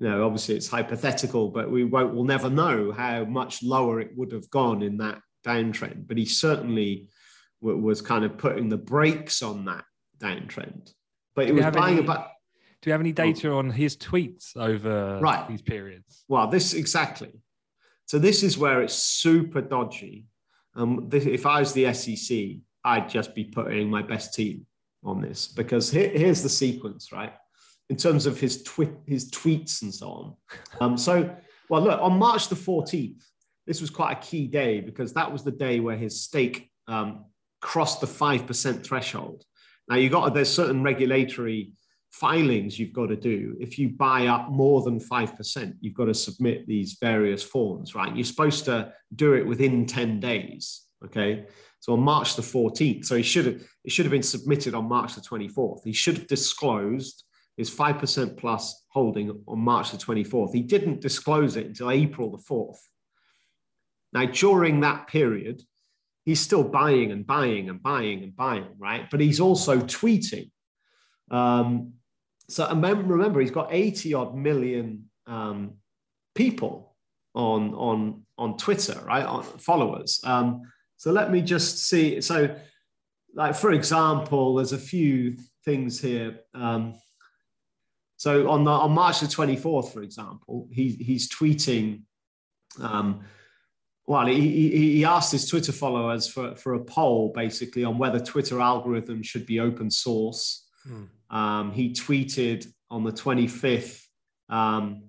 [0.00, 4.10] you know, obviously it's hypothetical, but we won't, we'll never know how much lower it
[4.16, 6.06] would have gone in that downtrend.
[6.08, 7.08] But he certainly
[7.60, 9.84] w- was kind of putting the brakes on that
[10.18, 10.92] downtrend.
[11.34, 12.28] But it was buying any- about,
[12.80, 15.46] Do you have any data on his tweets over Right.
[15.48, 16.24] these periods?
[16.28, 17.32] well, this exactly.
[18.06, 20.26] So this is where it's super dodgy.
[20.74, 24.66] Um, this, if I was the SEC, I'd just be putting my best team
[25.04, 27.32] on this because here, here's the sequence, right?
[27.92, 30.36] In terms of his twi- his tweets and so on.
[30.80, 31.36] Um, so,
[31.68, 33.22] well, look, on March the 14th,
[33.66, 37.26] this was quite a key day because that was the day where his stake um,
[37.60, 39.44] crossed the 5% threshold.
[39.90, 41.72] Now, you got there's certain regulatory
[42.12, 43.58] filings you've got to do.
[43.60, 48.16] If you buy up more than 5%, you've got to submit these various forms, right?
[48.16, 50.86] You're supposed to do it within 10 days.
[51.04, 51.44] Okay.
[51.80, 54.88] So on March the 14th, so he should have it should have been submitted on
[54.88, 55.80] March the 24th.
[55.84, 57.24] He should have disclosed
[57.56, 60.54] his 5% plus holding on March the 24th.
[60.54, 62.78] He didn't disclose it until April the 4th.
[64.12, 65.62] Now, during that period,
[66.24, 69.08] he's still buying and buying and buying and buying, right?
[69.10, 70.50] But he's also tweeting.
[71.30, 71.94] Um,
[72.48, 75.74] so remember, he's got 80 odd million um,
[76.34, 76.94] people
[77.34, 79.24] on, on, on Twitter, right?
[79.24, 80.20] On followers.
[80.24, 80.62] Um,
[80.96, 82.20] so let me just see.
[82.20, 82.54] So,
[83.34, 86.40] like, for example, there's a few things here.
[86.54, 86.94] Um,
[88.22, 92.02] so on, the, on March the 24th, for example, he, he's tweeting.
[92.80, 93.24] Um,
[94.06, 98.20] well, he, he, he asked his Twitter followers for, for a poll basically on whether
[98.20, 100.68] Twitter algorithms should be open source.
[100.84, 101.36] Hmm.
[101.36, 104.04] Um, he tweeted on the 25th
[104.48, 105.02] um,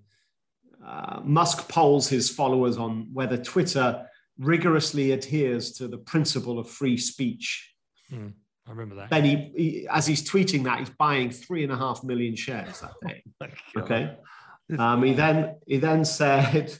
[0.83, 4.07] uh, Musk polls his followers on whether Twitter
[4.39, 7.75] rigorously adheres to the principle of free speech.
[8.09, 8.29] Hmm.
[8.65, 9.09] I remember that.
[9.09, 12.81] Then he, he, as he's tweeting that, he's buying three and a half million shares
[12.81, 13.23] that day.
[13.77, 14.17] Okay.
[14.79, 16.73] Um, he then he then said,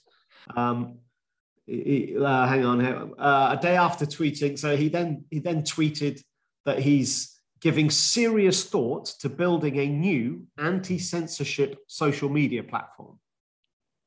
[0.55, 0.99] um,
[1.65, 3.09] he- uh, "Hang on, here.
[3.17, 6.21] Uh, a day after tweeting." So he then he then tweeted
[6.65, 13.19] that he's giving serious thought to building a new anti-censorship social media platform.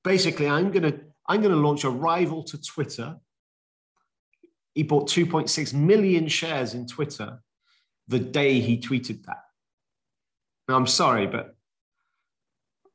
[0.03, 3.17] Basically, I'm to I'm going to launch a rival to Twitter.
[4.75, 7.43] He bought 2.6 million shares in Twitter
[8.09, 9.42] the day he tweeted that.
[10.69, 11.55] Now, I'm sorry, but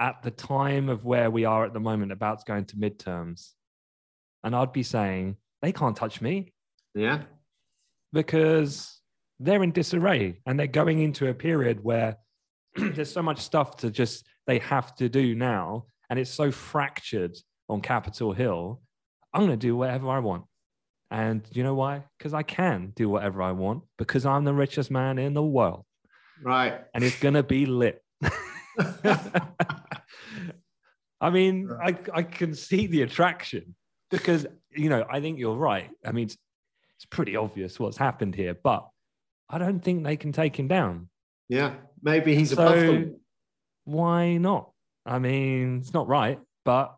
[0.00, 3.52] at the time of where we are at the moment, about to go into midterms.
[4.42, 6.52] And I'd be saying, they can't touch me.
[6.94, 7.22] Yeah.
[8.12, 9.00] Because
[9.40, 12.16] they're in disarray and they're going into a period where
[12.76, 17.36] there's so much stuff to just they have to do now and it's so fractured
[17.68, 18.80] on capitol hill
[19.32, 20.44] i'm going to do whatever i want
[21.14, 22.02] and you know why?
[22.18, 25.84] Because i can do whatever i want because i'm the richest man in the world.
[26.42, 26.80] Right.
[26.92, 28.02] And it's going to be lit.
[31.20, 33.76] I mean I, I can see the attraction
[34.10, 35.90] because you know i think you're right.
[36.04, 36.36] I mean it's,
[36.96, 38.88] it's pretty obvious what's happened here but
[39.48, 41.08] I don't think they can take him down.
[41.48, 43.20] Yeah, maybe he's so, above them.
[43.84, 44.70] Why not?
[45.04, 46.96] I mean, it's not right, but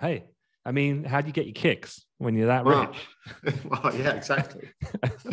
[0.00, 0.24] hey,
[0.64, 2.92] I mean, how do you get your kicks when you're that well,
[3.44, 3.54] rich?
[3.64, 4.68] well, yeah, exactly.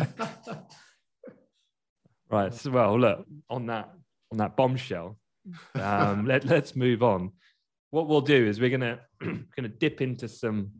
[2.30, 2.54] right.
[2.54, 3.90] So, well, look on that
[4.32, 5.18] on that bombshell.
[5.74, 7.32] Um, let, let's move on.
[7.90, 10.70] What we'll do is we're gonna gonna dip into some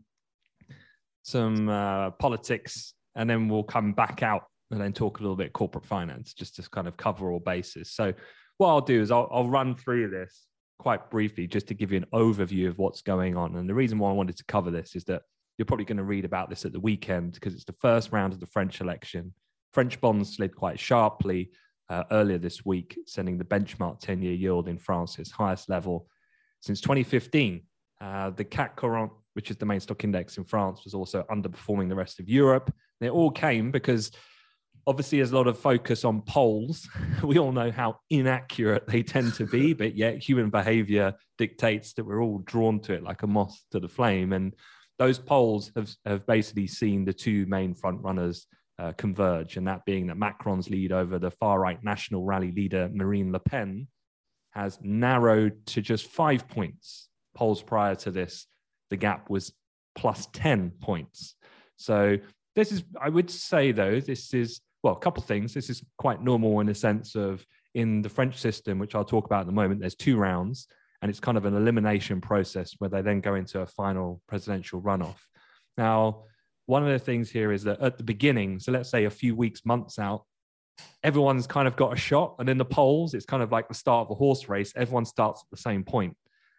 [1.23, 5.53] some uh, politics, and then we'll come back out and then talk a little bit
[5.53, 7.91] corporate finance just to kind of cover all bases.
[7.91, 8.13] So
[8.57, 10.45] what I'll do is I'll, I'll run through this
[10.79, 13.55] quite briefly just to give you an overview of what's going on.
[13.55, 15.21] And the reason why I wanted to cover this is that
[15.57, 18.33] you're probably going to read about this at the weekend because it's the first round
[18.33, 19.33] of the French election.
[19.73, 21.51] French bonds slid quite sharply
[21.89, 26.07] uh, earlier this week, sending the benchmark 10 year yield in France its highest level
[26.61, 27.61] since 2015.
[27.99, 31.89] Uh, the CAC 40, which is the main stock index in France, was also underperforming
[31.89, 32.71] the rest of Europe.
[32.99, 34.11] And it all came because
[34.85, 36.87] obviously there's a lot of focus on polls
[37.23, 42.05] we all know how inaccurate they tend to be but yet human behavior dictates that
[42.05, 44.55] we're all drawn to it like a moth to the flame and
[44.99, 48.47] those polls have, have basically seen the two main front runners
[48.79, 52.89] uh, converge and that being that macron's lead over the far right national rally leader
[52.93, 53.87] marine le pen
[54.51, 57.09] has narrowed to just five points.
[57.35, 58.47] Polls prior to this
[58.89, 59.51] the gap was
[59.95, 61.35] plus 10 points.
[61.75, 62.17] So
[62.55, 65.53] this is i would say though this is well, a couple of things.
[65.53, 69.25] This is quite normal in the sense of in the French system, which I'll talk
[69.25, 70.67] about in a moment, there's two rounds
[71.01, 74.81] and it's kind of an elimination process where they then go into a final presidential
[74.81, 75.17] runoff.
[75.77, 76.23] Now,
[76.65, 79.35] one of the things here is that at the beginning, so let's say a few
[79.35, 80.23] weeks, months out,
[81.03, 82.35] everyone's kind of got a shot.
[82.39, 84.73] And in the polls, it's kind of like the start of a horse race.
[84.75, 86.15] Everyone starts at the same point.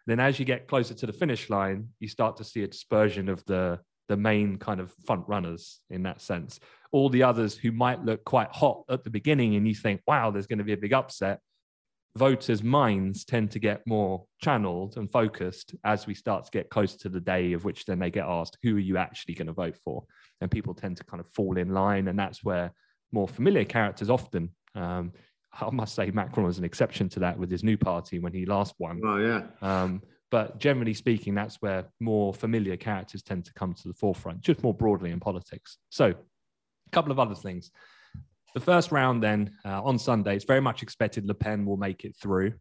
[0.07, 3.29] Then as you get closer to the finish line, you start to see a dispersion
[3.29, 6.59] of the the main kind of front runners in that sense.
[6.91, 10.31] All the others who might look quite hot at the beginning and you think, wow,
[10.31, 11.41] there's going to be a big upset,
[12.17, 16.97] voters' minds tend to get more channeled and focused as we start to get closer
[16.99, 19.53] to the day of which then they get asked, who are you actually going to
[19.53, 20.03] vote for?
[20.41, 22.07] And people tend to kind of fall in line.
[22.07, 22.73] And that's where
[23.11, 25.11] more familiar characters often, um,
[25.61, 28.45] I must say, Macron was an exception to that with his new party when he
[28.45, 29.01] last won.
[29.03, 29.43] Oh, yeah.
[29.61, 30.01] Um,
[30.31, 34.61] but generally speaking, that's where more familiar characters tend to come to the forefront, just
[34.61, 35.77] more broadly in politics.
[35.89, 37.71] So, a couple of other things.
[38.55, 42.03] The first round, then uh, on Sunday, it's very much expected Le Pen will make
[42.03, 42.53] it through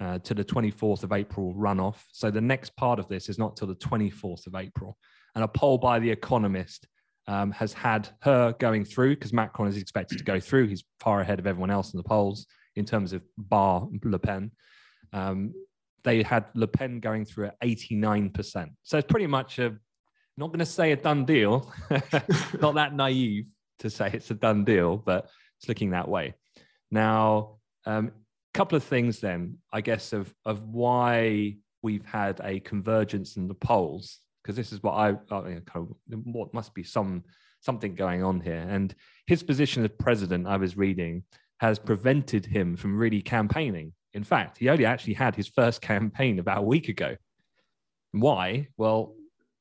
[0.00, 1.96] uh, to the 24th of April runoff.
[2.12, 4.96] So the next part of this is not till the 24th of April.
[5.34, 6.88] And a poll by The Economist
[7.28, 10.66] um, has had her going through because Macron is expected to go through.
[10.66, 14.50] He's far ahead of everyone else in the polls in terms of bar Le Pen.
[15.12, 15.54] Um,
[16.02, 18.70] they had Le Pen going through at 89%.
[18.82, 19.76] So it's pretty much a,
[20.36, 21.70] not going to say a done deal,
[22.60, 23.46] not that naive,
[23.80, 25.28] to say it's a done deal, but
[25.58, 26.34] it's looking that way.
[26.90, 28.12] Now, a um,
[28.54, 33.54] couple of things then, I guess, of, of why we've had a convergence in the
[33.54, 37.24] polls, because this is what I, I mean, kind of, what must be some
[37.62, 38.66] something going on here.
[38.68, 38.94] And
[39.26, 41.24] his position as president, I was reading,
[41.58, 43.92] has prevented him from really campaigning.
[44.14, 47.16] In fact, he only actually had his first campaign about a week ago.
[48.12, 48.68] Why?
[48.76, 49.14] Well,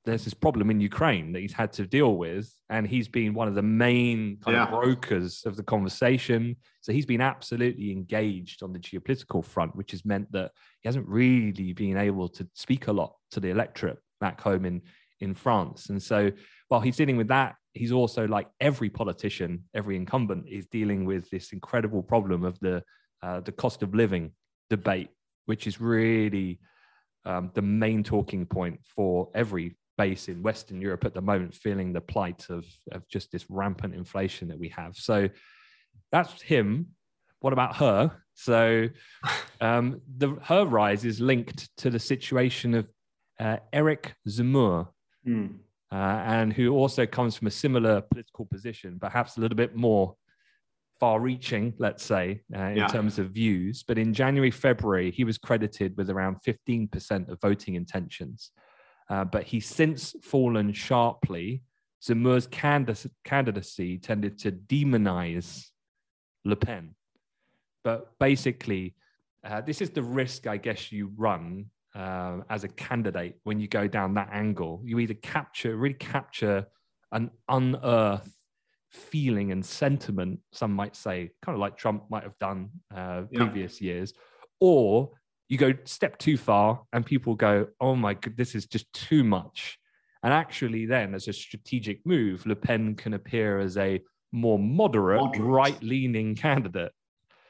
[0.09, 3.47] there's this problem in Ukraine that he's had to deal with, and he's been one
[3.47, 4.63] of the main kind yeah.
[4.63, 6.55] of brokers of the conversation.
[6.81, 10.51] So he's been absolutely engaged on the geopolitical front, which has meant that
[10.81, 14.81] he hasn't really been able to speak a lot to the electorate back home in
[15.19, 15.89] in France.
[15.89, 16.31] And so
[16.69, 21.29] while he's dealing with that, he's also like every politician, every incumbent is dealing with
[21.29, 22.83] this incredible problem of the
[23.21, 24.31] uh, the cost of living
[24.69, 25.09] debate,
[25.45, 26.59] which is really
[27.25, 31.91] um, the main talking point for every base in Western Europe at the moment, feeling
[31.91, 34.95] the plight of, of just this rampant inflation that we have.
[34.95, 35.27] So
[36.09, 36.87] that's him.
[37.41, 38.13] What about her?
[38.33, 38.87] So
[39.61, 42.89] um, the, her rise is linked to the situation of
[43.41, 44.87] uh, Eric Zemmour,
[45.27, 45.55] mm.
[45.91, 50.15] uh, and who also comes from a similar political position, perhaps a little bit more
[51.01, 52.87] far-reaching, let's say, uh, in yeah.
[52.87, 53.83] terms of views.
[53.83, 58.51] But in January, February, he was credited with around 15% of voting intentions.
[59.09, 61.63] Uh, but he's since fallen sharply.
[62.01, 65.65] Zemmour's candidacy tended to demonize
[66.45, 66.95] Le Pen.
[67.83, 68.95] But basically,
[69.43, 73.67] uh, this is the risk, I guess, you run uh, as a candidate when you
[73.67, 74.81] go down that angle.
[74.85, 76.67] You either capture, really capture
[77.11, 78.31] an unearthed
[78.91, 83.81] feeling and sentiment, some might say, kind of like Trump might have done uh, previous
[83.81, 83.93] yeah.
[83.93, 84.13] years,
[84.59, 85.11] or
[85.49, 89.23] you go step too far and people go, oh my god, this is just too
[89.23, 89.77] much.
[90.23, 95.21] And actually, then as a strategic move, Le Pen can appear as a more moderate,
[95.21, 95.41] moderate.
[95.41, 96.91] right leaning candidate.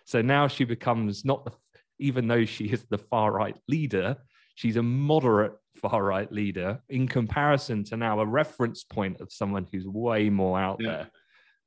[0.05, 1.51] So now she becomes not the,
[1.99, 4.15] even though she is the far right leader,
[4.55, 9.67] she's a moderate far right leader in comparison to now a reference point of someone
[9.71, 10.89] who's way more out yeah.
[10.89, 11.09] there.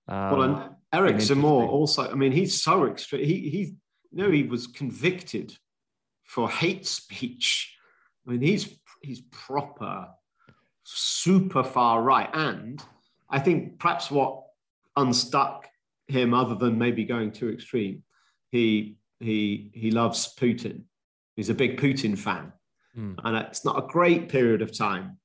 [0.08, 3.24] Um, well, and Eric Zemmour also, I mean, he's so extreme.
[3.24, 3.58] He, he,
[4.10, 5.56] you know, he was convicted
[6.24, 7.76] for hate speech.
[8.26, 10.08] I mean, he's he's proper,
[10.84, 12.82] super far right, and
[13.28, 14.42] I think perhaps what
[14.96, 15.68] unstuck
[16.08, 18.02] him, other than maybe going too extreme,
[18.50, 20.82] he he he loves Putin.
[21.36, 22.52] He's a big Putin fan,
[22.96, 23.16] mm.
[23.24, 25.18] and it's not a great period of time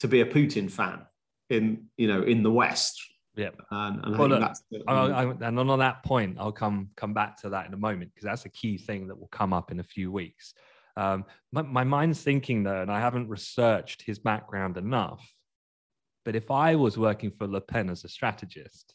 [0.00, 1.06] to be a Putin fan
[1.48, 3.00] in you know in the West
[3.36, 7.12] yeah, and, and well, look, the, I, I, and on that point, I'll come come
[7.12, 9.70] back to that in a moment because that's a key thing that will come up
[9.70, 10.54] in a few weeks.
[10.96, 15.22] Um, my, my mind's thinking though, and I haven't researched his background enough.
[16.24, 18.94] But if I was working for Le Pen as a strategist,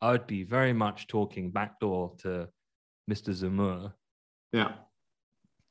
[0.00, 2.48] I would be very much talking backdoor to
[3.10, 3.34] Mr.
[3.34, 3.92] Zemmour.
[4.52, 4.72] Yeah.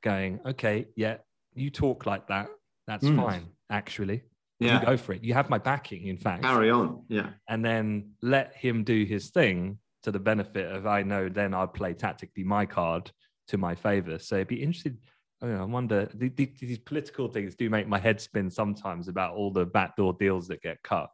[0.03, 1.17] Going, okay, yeah,
[1.55, 2.47] you talk like that.
[2.87, 3.15] That's mm.
[3.15, 4.23] fine, actually
[4.65, 4.79] yeah.
[4.79, 5.23] you go for it.
[5.23, 6.43] You have my backing, in fact.
[6.43, 7.03] Carry on.
[7.07, 7.29] Yeah.
[7.47, 11.73] And then let him do his thing to the benefit of I know then I'd
[11.73, 13.11] play tactically my card
[13.47, 14.19] to my favor.
[14.19, 14.97] So it'd be interesting.
[15.41, 19.51] I, know, I wonder these political things do make my head spin sometimes about all
[19.51, 21.09] the backdoor deals that get cut.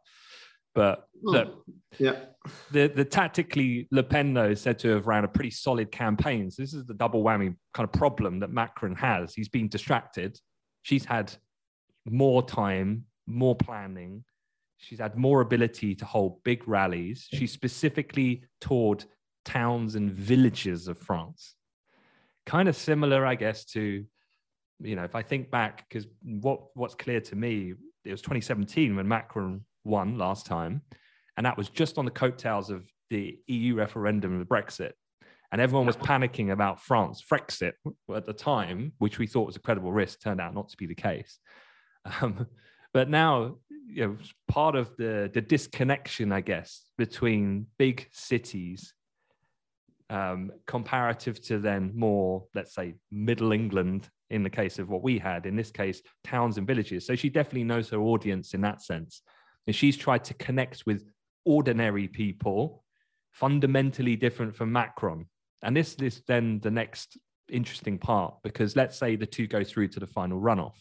[0.72, 1.64] But oh, look,
[1.98, 2.16] yeah,
[2.70, 6.48] the the tactically Le Pen though is said to have ran a pretty solid campaign.
[6.48, 9.34] So this is the double whammy kind of problem that Macron has.
[9.34, 10.38] He's been distracted.
[10.82, 11.32] She's had
[12.06, 14.24] more time more planning.
[14.78, 17.26] She's had more ability to hold big rallies.
[17.32, 19.04] She specifically toured
[19.44, 21.54] towns and villages of France.
[22.46, 24.04] Kind of similar, I guess, to,
[24.80, 28.96] you know, if I think back, because what, what's clear to me, it was 2017
[28.96, 30.82] when Macron won last time.
[31.36, 34.92] And that was just on the coattails of the EU referendum of Brexit.
[35.52, 37.72] And everyone was panicking about France, Frexit
[38.14, 40.86] at the time, which we thought was a credible risk, turned out not to be
[40.86, 41.38] the case.
[42.22, 42.46] Um,
[42.92, 44.16] but now, you know,
[44.48, 48.94] part of the, the disconnection, I guess, between big cities
[50.10, 55.18] um, comparative to then more, let's say, middle England in the case of what we
[55.18, 57.06] had, in this case, towns and villages.
[57.06, 59.22] So she definitely knows her audience in that sense.
[59.66, 61.04] And she's tried to connect with
[61.44, 62.84] ordinary people,
[63.32, 65.26] fundamentally different from Macron.
[65.62, 67.16] And this is then the next
[67.48, 70.74] interesting part, because let's say the two go through to the final runoff,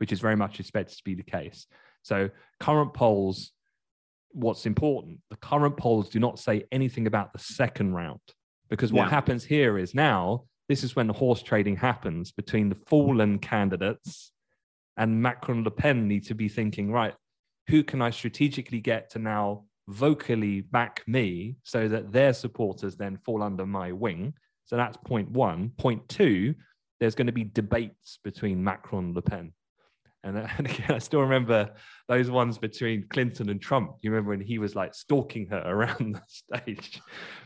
[0.00, 1.66] which is very much expected to be the case.
[2.02, 3.52] So current polls,
[4.32, 8.20] what's important, the current polls do not say anything about the second round.
[8.70, 9.10] Because what yeah.
[9.10, 14.30] happens here is now this is when the horse trading happens between the fallen candidates
[14.96, 17.14] and Macron Le Pen need to be thinking, right,
[17.68, 23.18] who can I strategically get to now vocally back me so that their supporters then
[23.24, 24.32] fall under my wing?
[24.64, 25.72] So that's point one.
[25.76, 26.54] Point two,
[27.00, 29.52] there's going to be debates between Macron and Le Pen.
[30.22, 31.70] And, and again, I still remember
[32.08, 33.96] those ones between Clinton and Trump.
[34.02, 37.00] You remember when he was like stalking her around the stage?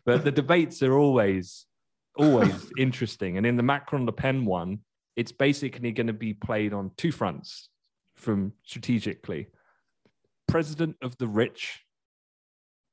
[0.05, 1.67] But the debates are always
[2.17, 3.37] always interesting.
[3.37, 4.81] And in the Macron Le Pen one,
[5.17, 7.69] it's basically going to be played on two fronts
[8.17, 9.49] from strategically
[10.47, 11.81] president of the rich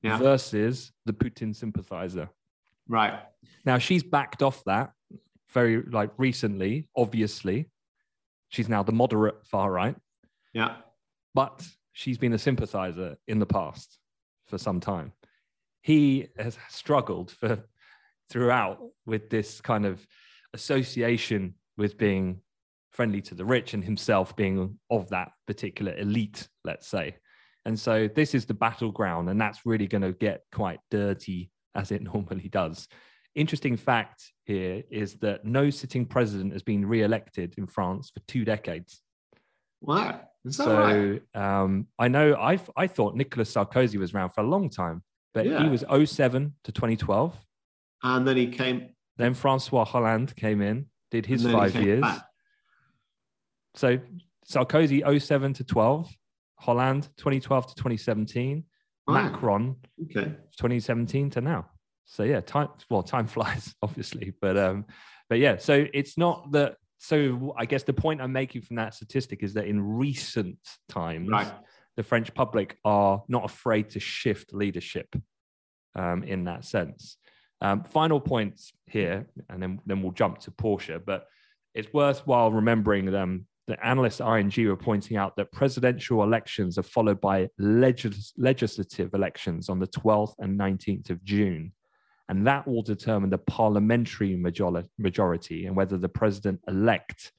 [0.02, 0.18] yeah.
[0.18, 2.30] versus the Putin sympathizer.
[2.88, 3.20] Right.
[3.66, 4.92] Now she's backed off that
[5.54, 7.70] very like recently, obviously.
[8.52, 9.96] She's now the moderate far right.
[10.54, 10.76] Yeah.
[11.34, 13.98] But she's been a sympathizer in the past
[14.48, 15.14] for some time.
[15.82, 17.64] He has struggled for
[18.30, 20.06] throughout with this kind of
[20.54, 22.42] association with being
[22.92, 27.16] friendly to the rich and himself being of that particular elite, let's say.
[27.66, 31.92] And so this is the battleground, and that's really going to get quite dirty as
[31.92, 32.88] it normally does.
[33.36, 38.44] Interesting fact here is that no sitting president has been re-elected in France for two
[38.44, 39.02] decades.
[39.80, 40.22] Wow.
[40.50, 41.62] so right?
[41.62, 45.04] um, I know I I thought Nicolas Sarkozy was around for a long time,
[45.34, 45.64] but yeah.
[45.64, 47.36] he was 07 to 2012.
[48.04, 48.90] And then he came.
[49.18, 52.02] Then Francois Hollande came in, did his five years.
[52.02, 52.26] Back.
[53.76, 54.00] So
[54.48, 56.10] Sarkozy 07 to 12,
[56.56, 58.64] Hollande 2012 to 2017,
[59.08, 60.36] Macron okay.
[60.58, 61.70] 2017 to now.
[62.12, 64.34] So yeah, time well, time flies, obviously.
[64.42, 64.86] But um,
[65.30, 68.94] but yeah, so it's not that so I guess the point I'm making from that
[68.94, 70.60] statistic is that in recent
[70.90, 71.52] times, right.
[71.96, 75.08] the French public are not afraid to shift leadership
[75.96, 77.18] um, in that sense.
[77.62, 81.02] Um, final points here, and then, then we'll jump to Porsche.
[81.04, 81.28] But
[81.74, 83.48] it's worthwhile remembering them.
[83.68, 89.14] The analysts at ING were pointing out that presidential elections are followed by legis- legislative
[89.14, 91.72] elections on the 12th and 19th of June.
[92.32, 94.38] And that will determine the parliamentary
[94.98, 97.34] majority and whether the president elect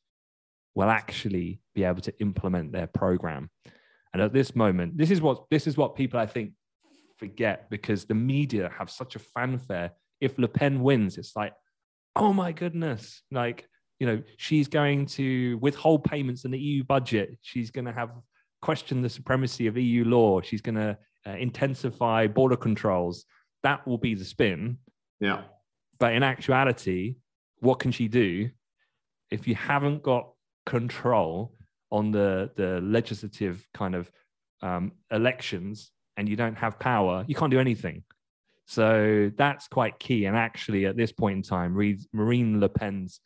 [0.74, 3.48] will actually be able to implement their program.
[4.12, 6.52] And at this moment, this is what this is what people I think
[7.16, 11.54] forget because the media have such a fanfare if Le Pen wins, it's like,
[12.14, 13.66] oh my goodness, like,
[13.98, 17.38] you know, she's going to withhold payments in the EU budget.
[17.40, 18.10] She's going to have
[18.60, 20.42] questioned the supremacy of EU law.
[20.42, 23.24] She's going to uh, intensify border controls.
[23.62, 24.78] That will be the spin.
[25.20, 25.42] Yeah.
[25.98, 27.16] But in actuality,
[27.60, 28.50] what can she do
[29.30, 30.30] if you haven't got
[30.66, 31.54] control
[31.90, 34.10] on the the legislative kind of
[34.62, 37.24] um, elections and you don't have power?
[37.28, 38.02] You can't do anything.
[38.66, 40.24] So that's quite key.
[40.26, 41.74] And actually, at this point in time,
[42.12, 43.20] Marine Le Pen's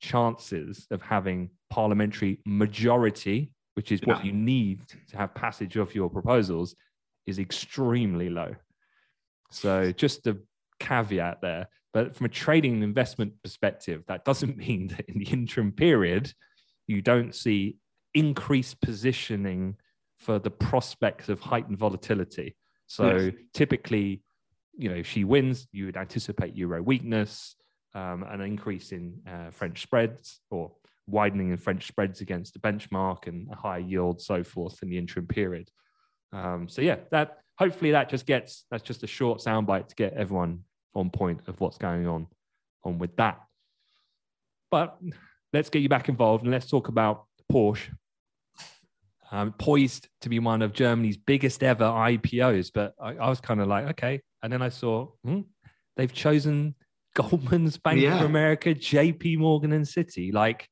[0.00, 4.14] chances of having parliamentary majority, which is yeah.
[4.14, 4.80] what you need
[5.10, 6.74] to have passage of your proposals,
[7.26, 8.54] is extremely low.
[9.52, 10.38] So just a
[10.78, 11.68] caveat there.
[11.92, 16.32] But from a trading and investment perspective, that doesn't mean that in the interim period,
[16.86, 17.76] you don't see
[18.14, 19.76] increased positioning
[20.18, 22.56] for the prospects of heightened volatility.
[22.86, 23.34] So yes.
[23.54, 24.22] typically,
[24.76, 27.56] you know, if she wins, you would anticipate euro weakness,
[27.94, 30.72] um, an increase in uh, French spreads or
[31.06, 34.98] widening in French spreads against the benchmark and a higher yield, so forth in the
[34.98, 35.68] interim period.
[36.32, 40.14] Um, so yeah, that hopefully that just gets that's just a short soundbite to get
[40.14, 40.60] everyone
[40.94, 42.26] on point of what's going on
[42.84, 43.40] on with that.
[44.70, 44.98] But
[45.52, 47.90] let's get you back involved and let's talk about Porsche
[49.32, 52.70] um, poised to be one of Germany's biggest ever IPOs.
[52.72, 54.20] But I, I was kind of like, okay.
[54.42, 55.40] And then I saw hmm,
[55.96, 56.74] they've chosen
[57.14, 58.16] Goldman's Bank yeah.
[58.16, 60.32] of America, JP Morgan, and Citi.
[60.32, 60.68] Like,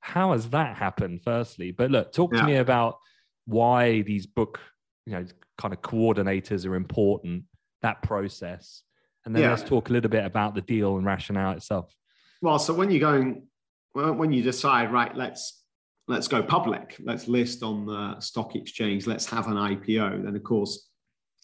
[0.00, 1.70] how has that happened, firstly?
[1.70, 2.40] But look, talk yeah.
[2.40, 2.98] to me about
[3.46, 4.60] why these book,
[5.06, 5.24] you know,
[5.58, 7.44] kind of coordinators are important,
[7.82, 8.82] that process,
[9.24, 9.50] And then Yeah.
[9.50, 11.94] let's talk a little bit about the deal and rationale itself.
[12.40, 13.46] Well, so when you're going,
[13.94, 15.62] well, when you decide, right, let's
[16.08, 20.42] let's go public, let's list on the stock exchange, let's have an IPO, then of
[20.42, 20.90] course,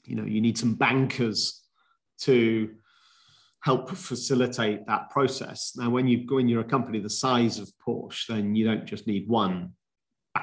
[0.04, 1.62] you know, you need some bankers
[2.22, 2.74] to
[3.60, 5.76] help facilitate that process.
[5.76, 9.06] Now, when you when you're a company the size of Porsche, then you don't just
[9.06, 9.74] need one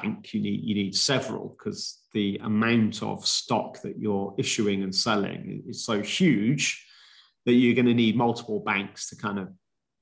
[0.01, 4.95] bank, you need you need several because the amount of stock that you're issuing and
[4.95, 6.85] selling is so huge
[7.45, 9.49] that you're going to need multiple banks to kind of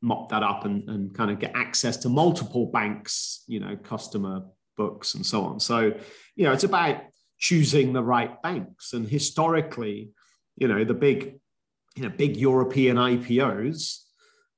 [0.01, 4.41] mop that up and, and kind of get access to multiple banks, you know, customer
[4.77, 5.59] books and so on.
[5.59, 5.93] So,
[6.35, 6.97] you know, it's about
[7.39, 8.93] choosing the right banks.
[8.93, 10.11] And historically,
[10.55, 11.39] you know, the big,
[11.95, 13.99] you know, big European IPOs,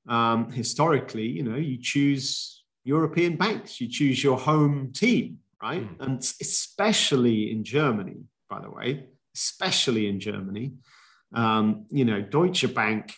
[0.07, 2.54] um, historically, you know, you choose
[2.85, 5.85] European banks, you choose your home team, right?
[5.99, 10.73] And especially in Germany, by the way, especially in Germany,
[11.33, 13.13] um, you know, Deutsche Bank,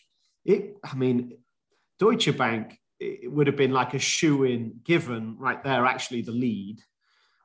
[0.45, 1.38] it, I mean,
[1.99, 6.32] Deutsche Bank it would have been like a shoe in given right there, actually the
[6.32, 6.80] lead.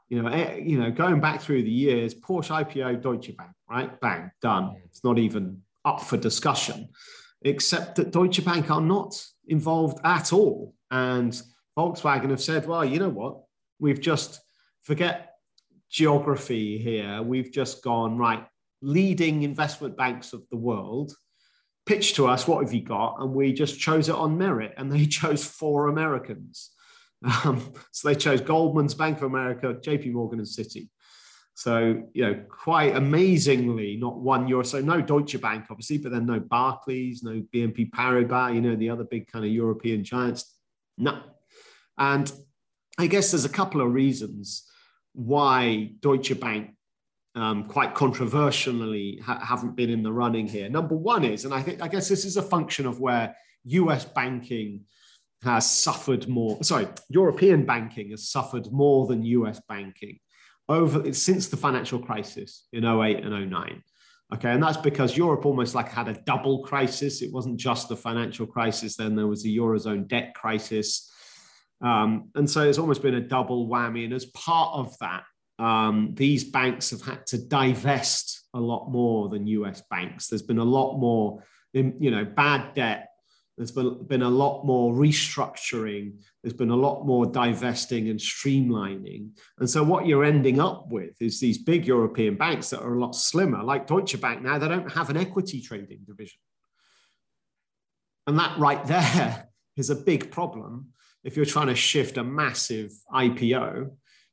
[0.09, 3.99] You know, eh, you know, going back through the years, Porsche IPO, Deutsche Bank, right?
[4.01, 4.77] Bang, done.
[4.85, 6.89] It's not even up for discussion,
[7.43, 10.75] except that Deutsche Bank are not involved at all.
[10.91, 11.41] And
[11.77, 13.43] Volkswagen have said, well, you know what?
[13.79, 14.41] We've just
[14.83, 15.35] forget
[15.91, 17.23] geography here.
[17.23, 18.47] We've just gone right.
[18.81, 21.13] Leading investment banks of the world
[21.87, 23.17] pitched to us, what have you got?
[23.21, 24.75] And we just chose it on merit.
[24.77, 26.71] And they chose four Americans.
[27.45, 30.89] Um, so they chose Goldman's, Bank of America, JP Morgan, and Citi.
[31.55, 34.65] So, you know, quite amazingly, not one euro.
[34.65, 38.89] So no Deutsche Bank, obviously, but then no Barclays, no BNP Paribas, you know, the
[38.89, 40.57] other big kind of European giants.
[40.97, 41.21] No.
[42.03, 42.33] And
[42.99, 44.69] I guess there's a couple of reasons
[45.13, 46.75] why Deutsche Bank
[47.37, 50.69] um, quite controversially ha- haven't been in the running here.
[50.69, 53.37] Number one is, and I think I guess this is a function of where
[53.67, 54.81] US banking
[55.45, 56.61] has suffered more.
[56.65, 60.19] Sorry, European banking has suffered more than US banking
[60.69, 63.81] over since the financial crisis in 08 and 09.
[64.35, 67.23] Okay, and that's because Europe almost like had a double crisis.
[67.23, 71.12] It wasn't just the financial crisis, then there was the Eurozone debt crisis.
[71.83, 74.05] Um, and so it's almost been a double whammy.
[74.05, 75.25] And as part of that,
[75.59, 80.29] um, these banks have had to divest a lot more than US banks.
[80.29, 83.09] There's been a lot more, you know, bad debt.
[83.57, 86.15] There's been, been a lot more restructuring.
[86.43, 89.31] There's been a lot more divesting and streamlining.
[89.59, 93.01] And so what you're ending up with is these big European banks that are a
[93.01, 96.39] lot slimmer, like Deutsche Bank now, they don't have an equity trading division.
[98.27, 100.93] And that right there is a big problem
[101.25, 103.91] if you're trying to shift a massive IPO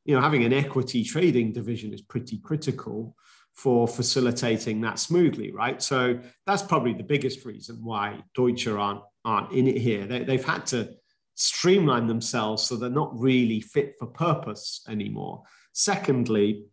[0.10, 3.16] you know, having an equity trading division is pretty critical
[3.54, 5.84] for facilitating that smoothly, right?
[5.84, 10.08] So that's probably the biggest reason why Deutsche aren't, aren't in it here.
[10.08, 10.96] They, they've had to
[11.36, 15.44] streamline themselves so they're not really fit for purpose anymore.
[15.74, 16.66] Secondly,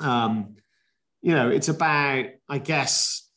[0.00, 0.54] um,
[1.20, 3.28] you know, it's about, I guess,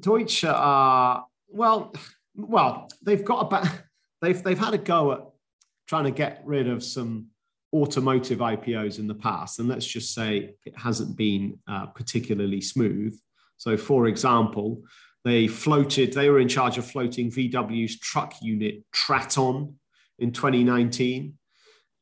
[0.00, 1.94] Deutsche are well,
[2.34, 3.68] well, they've got about
[4.22, 5.20] they've they've had a go at
[5.86, 7.26] trying to get rid of some
[7.72, 13.18] automotive IPOs in the past, and let's just say it hasn't been uh, particularly smooth.
[13.56, 14.82] So, for example,
[15.24, 19.74] they floated, they were in charge of floating VW's truck unit Traton
[20.18, 21.34] in 2019,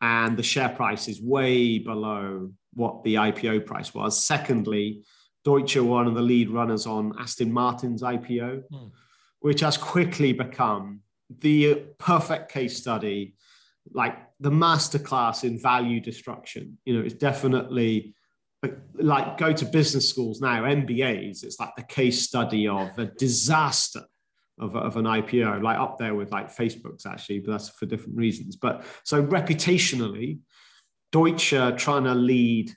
[0.00, 4.22] and the share price is way below what the IPO price was.
[4.22, 5.04] Secondly,
[5.44, 8.88] Deutsche were one of the lead runners on Aston Martin's IPO, Hmm.
[9.42, 11.00] Which has quickly become
[11.40, 13.34] the perfect case study
[13.92, 16.78] like the masterclass in value destruction.
[16.84, 18.14] You know, it's definitely
[18.94, 24.02] like go to business schools now, MBAs, it's like the case study of a disaster
[24.60, 28.16] of, of an IPO, like up there with like Facebook's actually, but that's for different
[28.16, 28.54] reasons.
[28.54, 30.38] But so reputationally,
[31.10, 32.72] Deutsche trying to lead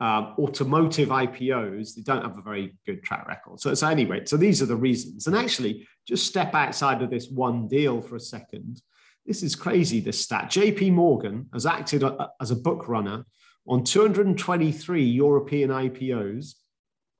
[0.00, 3.60] um, automotive IPOs, they don't have a very good track record.
[3.60, 5.26] So, so anyway, so these are the reasons.
[5.26, 8.82] And actually, just step outside of this one deal for a second
[9.26, 10.50] this is crazy, this stat.
[10.50, 12.04] JP Morgan has acted
[12.40, 13.26] as a book runner
[13.66, 16.54] on 223 European IPOs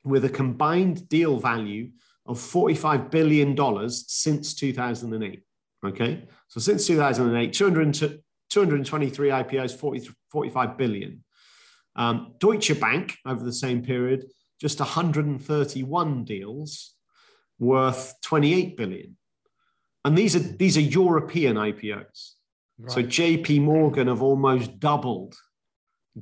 [0.05, 1.91] with a combined deal value
[2.25, 5.43] of $45 billion since 2008.
[5.85, 6.29] Okay.
[6.49, 11.25] So since 2008, 200, 223 IPOs, 40, 45 billion.
[11.97, 14.27] Um, Deutsche Bank over the same period,
[14.61, 16.95] just 131 deals
[17.59, 19.17] worth 28 billion.
[20.05, 22.33] And these are these are European IPOs.
[22.79, 22.93] Right.
[22.93, 25.35] So JP Morgan have almost doubled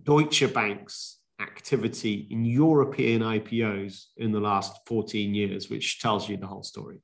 [0.03, 6.47] Deutsche Bank's activity in European IPOs in the last 14 years, which tells you the
[6.47, 6.99] whole story.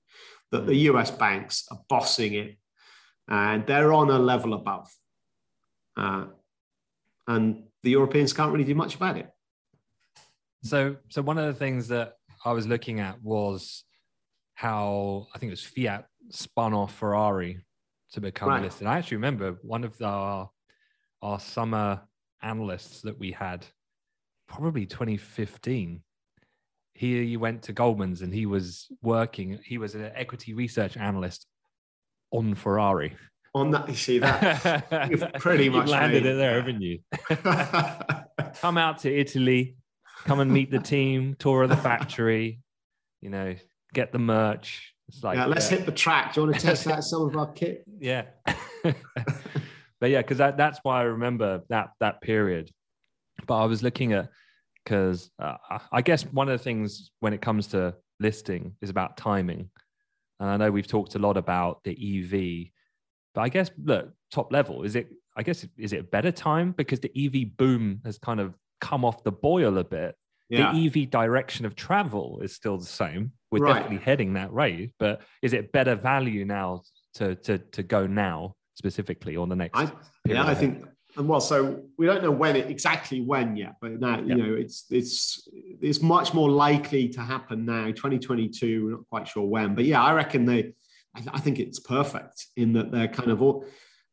[0.53, 2.57] That the US banks are bossing it
[3.29, 4.91] and they're on a level above.
[5.97, 6.27] Uh,
[7.27, 9.29] and the Europeans can't really do much about it.
[10.63, 12.15] So, so one of the things that
[12.45, 13.85] I was looking at was
[14.55, 17.65] how I think it was Fiat spun off Ferrari
[18.13, 18.63] to become right.
[18.63, 18.87] listed.
[18.87, 20.51] I actually remember one of our
[21.23, 22.03] our summer
[22.43, 23.67] analysts that we had,
[24.49, 26.03] probably 2015.
[26.95, 29.59] He, he went to Goldman's and he was working.
[29.65, 31.47] He was an equity research analyst
[32.31, 33.17] on Ferrari.
[33.53, 37.01] On that, you see that you've pretty much landed it there, haven't you?
[38.61, 39.77] come out to Italy,
[40.25, 42.61] come and meet the team, tour of the factory.
[43.21, 43.57] You know,
[43.93, 44.95] get the merch.
[45.09, 46.35] It's like, yeah, let's uh, hit the track.
[46.35, 47.85] Do you want to test out some of our kit?
[47.99, 48.27] Yeah.
[48.85, 52.71] but yeah, because that, that's why I remember that that period.
[53.47, 54.29] But I was looking at
[54.85, 55.57] because uh,
[55.93, 59.71] I guess one of the things when it comes to listing is about timing.
[60.39, 62.71] And I know we've talked a lot about the EV,
[63.35, 65.09] but I guess look top level is it?
[65.37, 69.05] I guess is it a better time because the EV boom has kind of come
[69.05, 70.17] off the boil a bit.
[70.49, 70.73] Yeah.
[70.73, 73.33] The EV direction of travel is still the same.
[73.53, 73.75] We're right.
[73.75, 76.83] definitely heading that way, but is it better value now
[77.15, 79.79] to to to go now specifically on the next?
[79.79, 79.93] I,
[80.27, 80.85] yeah, I think
[81.17, 84.55] and well, so we don't know when it exactly when yet, but now you know
[84.55, 85.49] it's it's
[85.81, 87.87] it's much more likely to happen now.
[87.87, 90.75] 2022, we're not quite sure when, but yeah, I reckon they.
[91.15, 93.65] I, th- I think it's perfect in that they're kind of all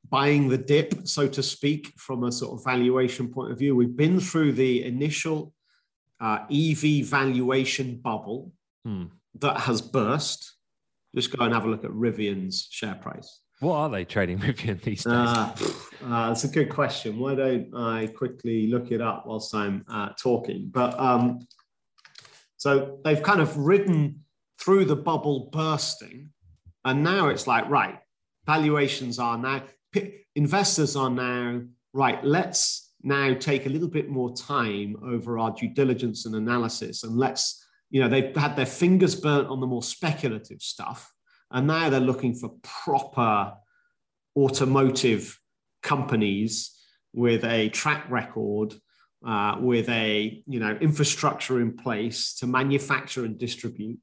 [0.09, 3.75] buying the dip, so to speak, from a sort of valuation point of view.
[3.75, 5.53] We've been through the initial
[6.19, 8.51] uh, EV valuation bubble
[8.83, 9.05] hmm.
[9.39, 10.53] that has burst.
[11.15, 13.41] Just go and have a look at Rivian's share price.
[13.59, 15.13] What are they trading Rivian these days?
[15.13, 15.53] Uh,
[16.05, 17.17] uh, that's a good question.
[17.17, 20.69] Why don't I quickly look it up whilst I'm uh, talking?
[20.71, 21.47] But um,
[22.57, 24.23] so they've kind of ridden
[24.59, 26.29] through the bubble bursting,
[26.87, 27.99] and now it's like right,
[28.45, 29.63] valuations are now
[30.35, 31.61] investors are now
[31.93, 32.23] right.
[32.23, 37.17] Let's now take a little bit more time over our due diligence and analysis, and
[37.17, 41.13] let's you know they've had their fingers burnt on the more speculative stuff
[41.51, 43.53] and now they're looking for proper
[44.35, 45.39] automotive
[45.81, 46.73] companies
[47.13, 48.75] with a track record,
[49.25, 53.99] uh, with a you know infrastructure in place to manufacture and distribute.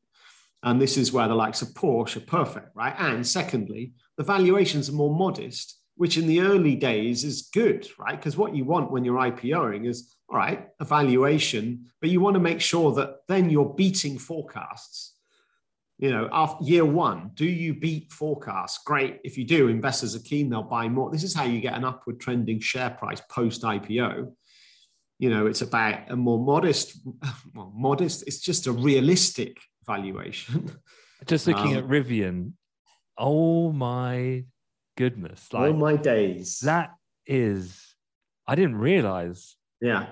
[0.65, 2.95] And this is where the likes of Porsche are perfect, right?
[2.99, 8.17] And secondly, the valuations are more modest, which in the early days is good, right?
[8.17, 12.35] Because what you want when you're IPOing is all right, a valuation, but you want
[12.35, 15.15] to make sure that then you're beating forecasts
[15.99, 18.79] you know, after year one, do you beat forecasts?
[18.85, 19.21] Great.
[19.23, 21.11] If you do, investors are keen, they'll buy more.
[21.11, 24.33] This is how you get an upward trending share price post IPO.
[25.21, 26.99] You know, it's about a more modest,
[27.55, 29.57] well, modest, it's just a realistic
[29.87, 30.71] valuation.
[31.27, 32.53] Just looking um, at Rivian,
[33.17, 34.45] oh my
[34.97, 35.53] goodness.
[35.53, 36.61] Like, all my days.
[36.61, 36.91] That
[37.27, 37.95] is,
[38.47, 39.57] I didn't realize.
[39.81, 40.07] Yeah.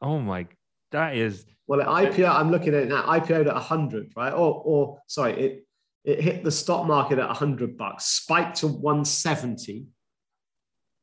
[0.00, 0.46] Oh my,
[0.92, 3.02] that is well, at IPO, I'm looking at it now.
[3.04, 4.32] IPO'd at 100, right?
[4.32, 5.66] Or, or sorry, it
[6.04, 9.86] it hit the stock market at 100 bucks, spiked to 170.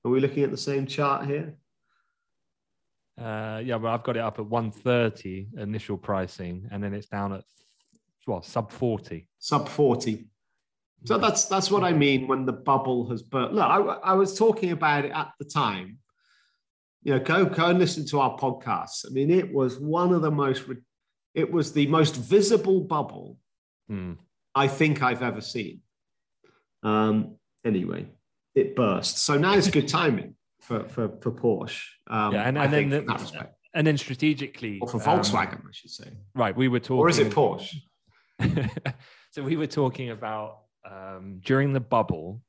[0.06, 1.56] Are we looking at the same chart here?
[3.20, 7.34] Uh, yeah, but I've got it up at 130 initial pricing, and then it's down
[7.34, 7.44] at
[8.28, 9.28] well sub 40.
[9.40, 10.28] Sub 40.
[11.06, 13.54] So that's that's what I mean when the bubble has burst.
[13.54, 15.98] Look, I, I was talking about it at the time
[17.04, 19.06] you know, go go and listen to our podcasts.
[19.06, 20.64] I mean, it was one of the most,
[21.34, 23.38] it was the most visible bubble
[23.90, 24.18] mm.
[24.54, 25.82] I think I've ever seen.
[26.84, 28.08] Um, anyway,
[28.54, 29.20] it burst.
[29.20, 31.82] So now it's good timing for for, for Porsche.
[32.08, 35.92] Um, yeah, and, and then the, and then strategically, or for Volkswagen, um, I should
[35.92, 36.12] say.
[36.36, 37.76] Right, we were talking, or is it Porsche?
[39.32, 42.42] so we were talking about um, during the bubble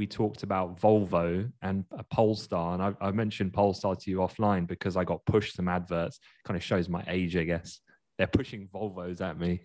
[0.00, 4.66] we talked about Volvo and a Polestar, and I, I, mentioned Polestar to you offline
[4.66, 6.20] because I got pushed some adverts.
[6.46, 7.80] Kind of shows my age, I guess.
[8.16, 9.60] They're pushing Volvos at me.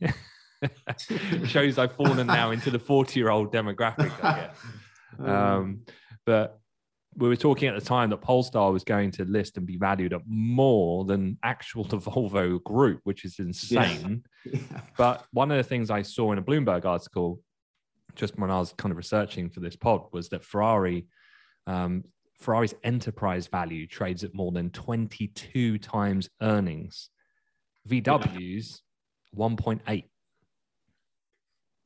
[1.47, 4.11] shows I've fallen now into the forty-year-old demographic.
[4.21, 4.57] I guess.
[5.19, 5.81] Um, um,
[6.25, 6.59] but
[7.17, 10.13] we were talking at the time that Polestar was going to list and be valued
[10.13, 14.23] at more than actual the Volvo group, which is insane.
[14.23, 14.31] Yeah.
[14.53, 14.81] Yeah.
[14.95, 17.41] But one of the things I saw in a Bloomberg article
[18.13, 21.07] just when I was kind of researching for this pod was that Ferrari,
[21.65, 22.03] um,
[22.39, 27.09] Ferrari's enterprise value trades at more than 22 times earnings.
[27.89, 28.83] VW's
[29.33, 29.47] yeah.
[29.47, 30.03] 1.8.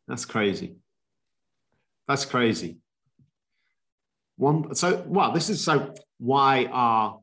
[0.07, 0.75] That's crazy.
[2.09, 2.79] That's crazy.
[4.39, 4.73] One.
[4.73, 5.93] So, well, this is so.
[6.17, 7.19] Why are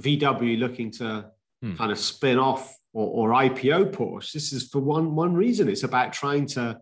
[0.00, 1.30] VW looking to
[1.62, 1.74] hmm.
[1.76, 4.32] kind of spin off or, or IPO Porsche.
[4.32, 5.68] This is for one one reason.
[5.68, 6.78] It's about trying to,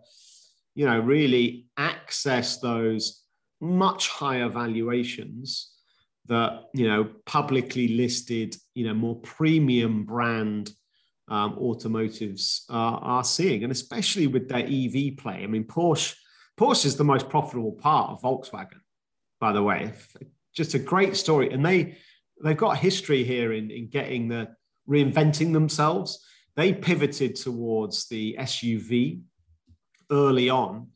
[0.74, 3.24] you know, really access those
[3.60, 5.70] much higher valuations
[6.26, 10.70] that you know publicly listed, you know, more premium brand
[11.28, 15.42] um, automotives are, are seeing, and especially with their EV play.
[15.42, 16.14] I mean, Porsche
[16.58, 18.80] Porsche is the most profitable part of Volkswagen,
[19.42, 19.92] by the way.
[20.54, 21.98] Just a great story, and they
[22.44, 24.42] they've got history here in in getting the
[24.88, 26.24] reinventing themselves.
[26.54, 29.22] They pivoted towards the SUV
[30.10, 30.88] early on,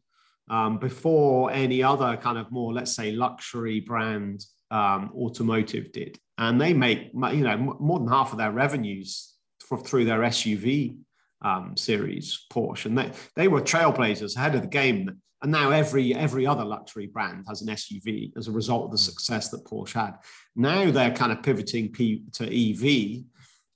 [0.48, 6.18] um, before any other kind of more, let's say, luxury brand um, automotive did.
[6.38, 10.98] And they make, you know, more than half of their revenues for, through their SUV
[11.42, 12.86] um, series, Porsche.
[12.86, 15.22] And they, they were trailblazers ahead of the game.
[15.42, 18.98] And now every every other luxury brand has an SUV as a result of the
[18.98, 20.14] success that Porsche had.
[20.54, 23.24] Now they're kind of pivoting P to EV,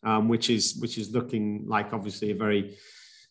[0.03, 2.77] um, which is which is looking like obviously a very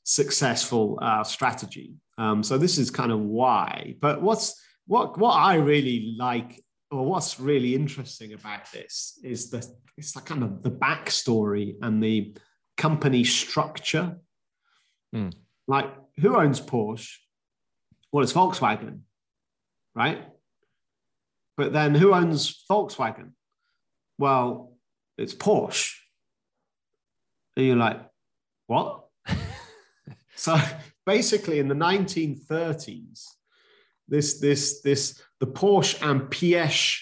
[0.04, 1.94] successful uh, strategy.
[2.18, 3.96] Um, so this is kind of why.
[4.00, 9.66] But what's what what I really like, or what's really interesting about this is that
[9.98, 12.36] it's the kind of the backstory and the
[12.78, 14.18] company structure.
[15.16, 15.34] Mm.
[15.68, 17.10] Like who owns Porsche?
[18.12, 19.02] Well, it's Volkswagen,
[19.96, 20.26] right?
[21.58, 23.32] But then who owns Volkswagen?
[24.18, 24.78] Well,
[25.18, 25.96] it's Porsche.
[27.56, 28.00] And you're like,
[28.68, 29.06] what?
[30.36, 30.58] so
[31.06, 33.26] basically in the 1930s,
[34.08, 37.00] this, this, this, the Porsche and Piëch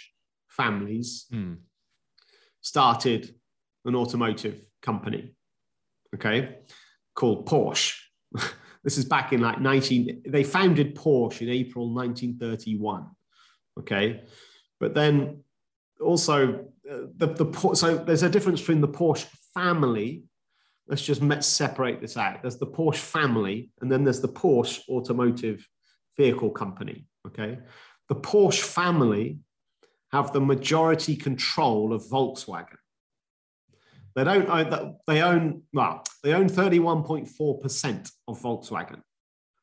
[0.50, 1.58] families mm.
[2.62, 3.34] started
[3.86, 5.36] an automotive company,
[6.16, 6.58] okay,
[7.16, 7.96] called Porsche.
[8.84, 13.08] this is back in like 19, they founded Porsche in April 1931,
[13.80, 14.24] okay.
[14.80, 15.44] But then
[16.00, 20.24] also uh, the, the, so there's a difference between the Porsche family
[20.88, 22.42] let's just separate this out.
[22.42, 25.68] There's the Porsche family, and then there's the Porsche Automotive
[26.18, 27.06] Vehicle Company.
[27.26, 27.60] Okay,
[28.08, 29.40] the Porsche family
[30.12, 32.78] have the majority control of Volkswagen.
[34.18, 39.02] They don't own they own well, they own 31.4% of Volkswagen,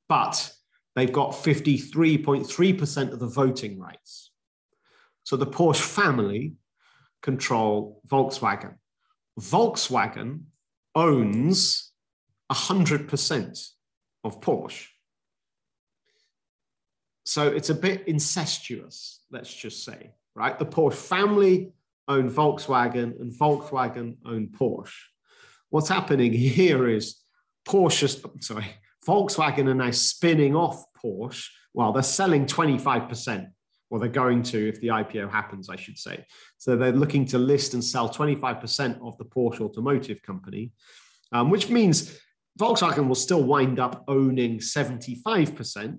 [0.08, 0.52] but
[0.94, 4.30] they've got 53.3% of the voting rights.
[5.24, 6.54] So the Porsche family
[7.20, 8.76] control Volkswagen.
[9.40, 10.42] Volkswagen
[10.94, 11.90] owns
[12.52, 13.68] 100%
[14.22, 14.86] of Porsche.
[17.24, 20.56] So it's a bit incestuous, let's just say, right?
[20.56, 21.72] The Porsche family
[22.08, 24.94] own Volkswagen and Volkswagen own Porsche.
[25.70, 27.16] What's happening here is
[27.66, 28.66] Porsche, sorry,
[29.06, 31.48] Volkswagen are now spinning off Porsche.
[31.72, 33.48] Well, they're selling 25%
[33.90, 36.24] or they're going to if the IPO happens, I should say.
[36.58, 40.72] So they're looking to list and sell 25% of the Porsche Automotive Company,
[41.32, 42.18] um, which means
[42.58, 45.98] Volkswagen will still wind up owning 75%.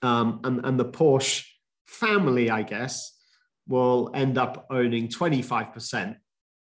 [0.00, 1.44] Um, and, and the Porsche
[1.86, 3.17] family, I guess,
[3.68, 6.16] will end up owning 25%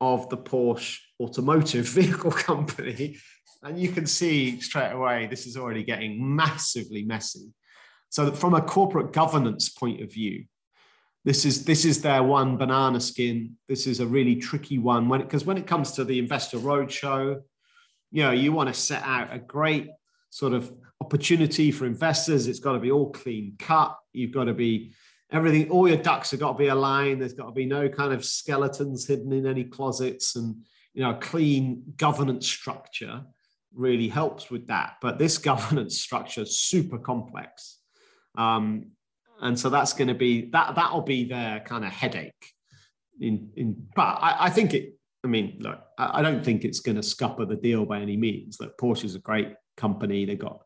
[0.00, 3.16] of the Porsche Automotive Vehicle Company.
[3.62, 7.52] And you can see straight away, this is already getting massively messy.
[8.08, 10.44] So from a corporate governance point of view,
[11.24, 13.56] this is this is their one banana skin.
[13.68, 17.40] This is a really tricky one when because when it comes to the investor roadshow,
[18.10, 19.90] you know, you want to set out a great
[20.30, 22.46] sort of opportunity for investors.
[22.46, 23.96] It's got to be all clean cut.
[24.12, 24.94] You've got to be
[25.32, 27.20] everything, all your ducks have got to be aligned.
[27.20, 30.56] There's got to be no kind of skeletons hidden in any closets and
[30.94, 33.22] you know, a clean governance structure
[33.74, 34.96] really helps with that.
[35.00, 37.78] But this governance structure is super complex.
[38.36, 38.92] Um,
[39.40, 42.52] and so that's going to be that that'll be their kind of headache.
[43.20, 44.94] In in, but I, I think it.
[45.22, 48.16] I mean, look, I, I don't think it's going to scupper the deal by any
[48.16, 48.58] means.
[48.80, 50.24] Porsche is a great company.
[50.24, 50.62] They've got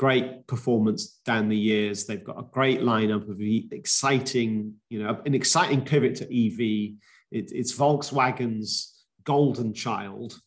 [0.00, 2.06] great performance down the years.
[2.06, 3.38] They've got a great lineup of
[3.72, 6.94] exciting, you know, an exciting pivot to EV.
[7.30, 10.40] It, it's Volkswagen's golden child,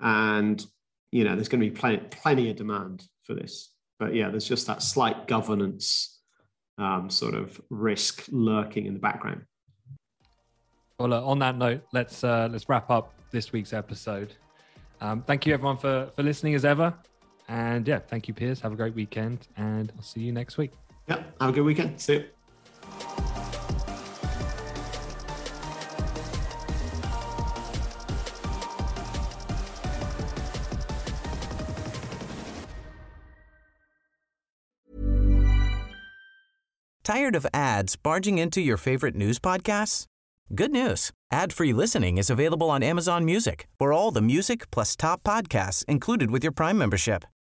[0.00, 0.64] and
[1.12, 4.46] you know, there's going to be plenty plenty of demand for this but yeah, there's
[4.46, 6.20] just that slight governance
[6.78, 9.42] um, sort of risk lurking in the background.
[10.98, 14.34] Well, uh, on that note, let's uh, let's wrap up this week's episode.
[15.00, 16.94] Um, thank you everyone for for listening as ever,
[17.48, 18.60] and yeah, thank you, Piers.
[18.60, 20.72] Have a great weekend, and I'll see you next week.
[21.08, 22.00] Yeah, have a good weekend.
[22.00, 22.24] See you.
[37.04, 40.06] Tired of ads barging into your favorite news podcasts?
[40.54, 41.10] Good news.
[41.30, 46.30] Ad-free listening is available on Amazon Music for all the music plus top podcasts included
[46.30, 47.24] with your Prime membership.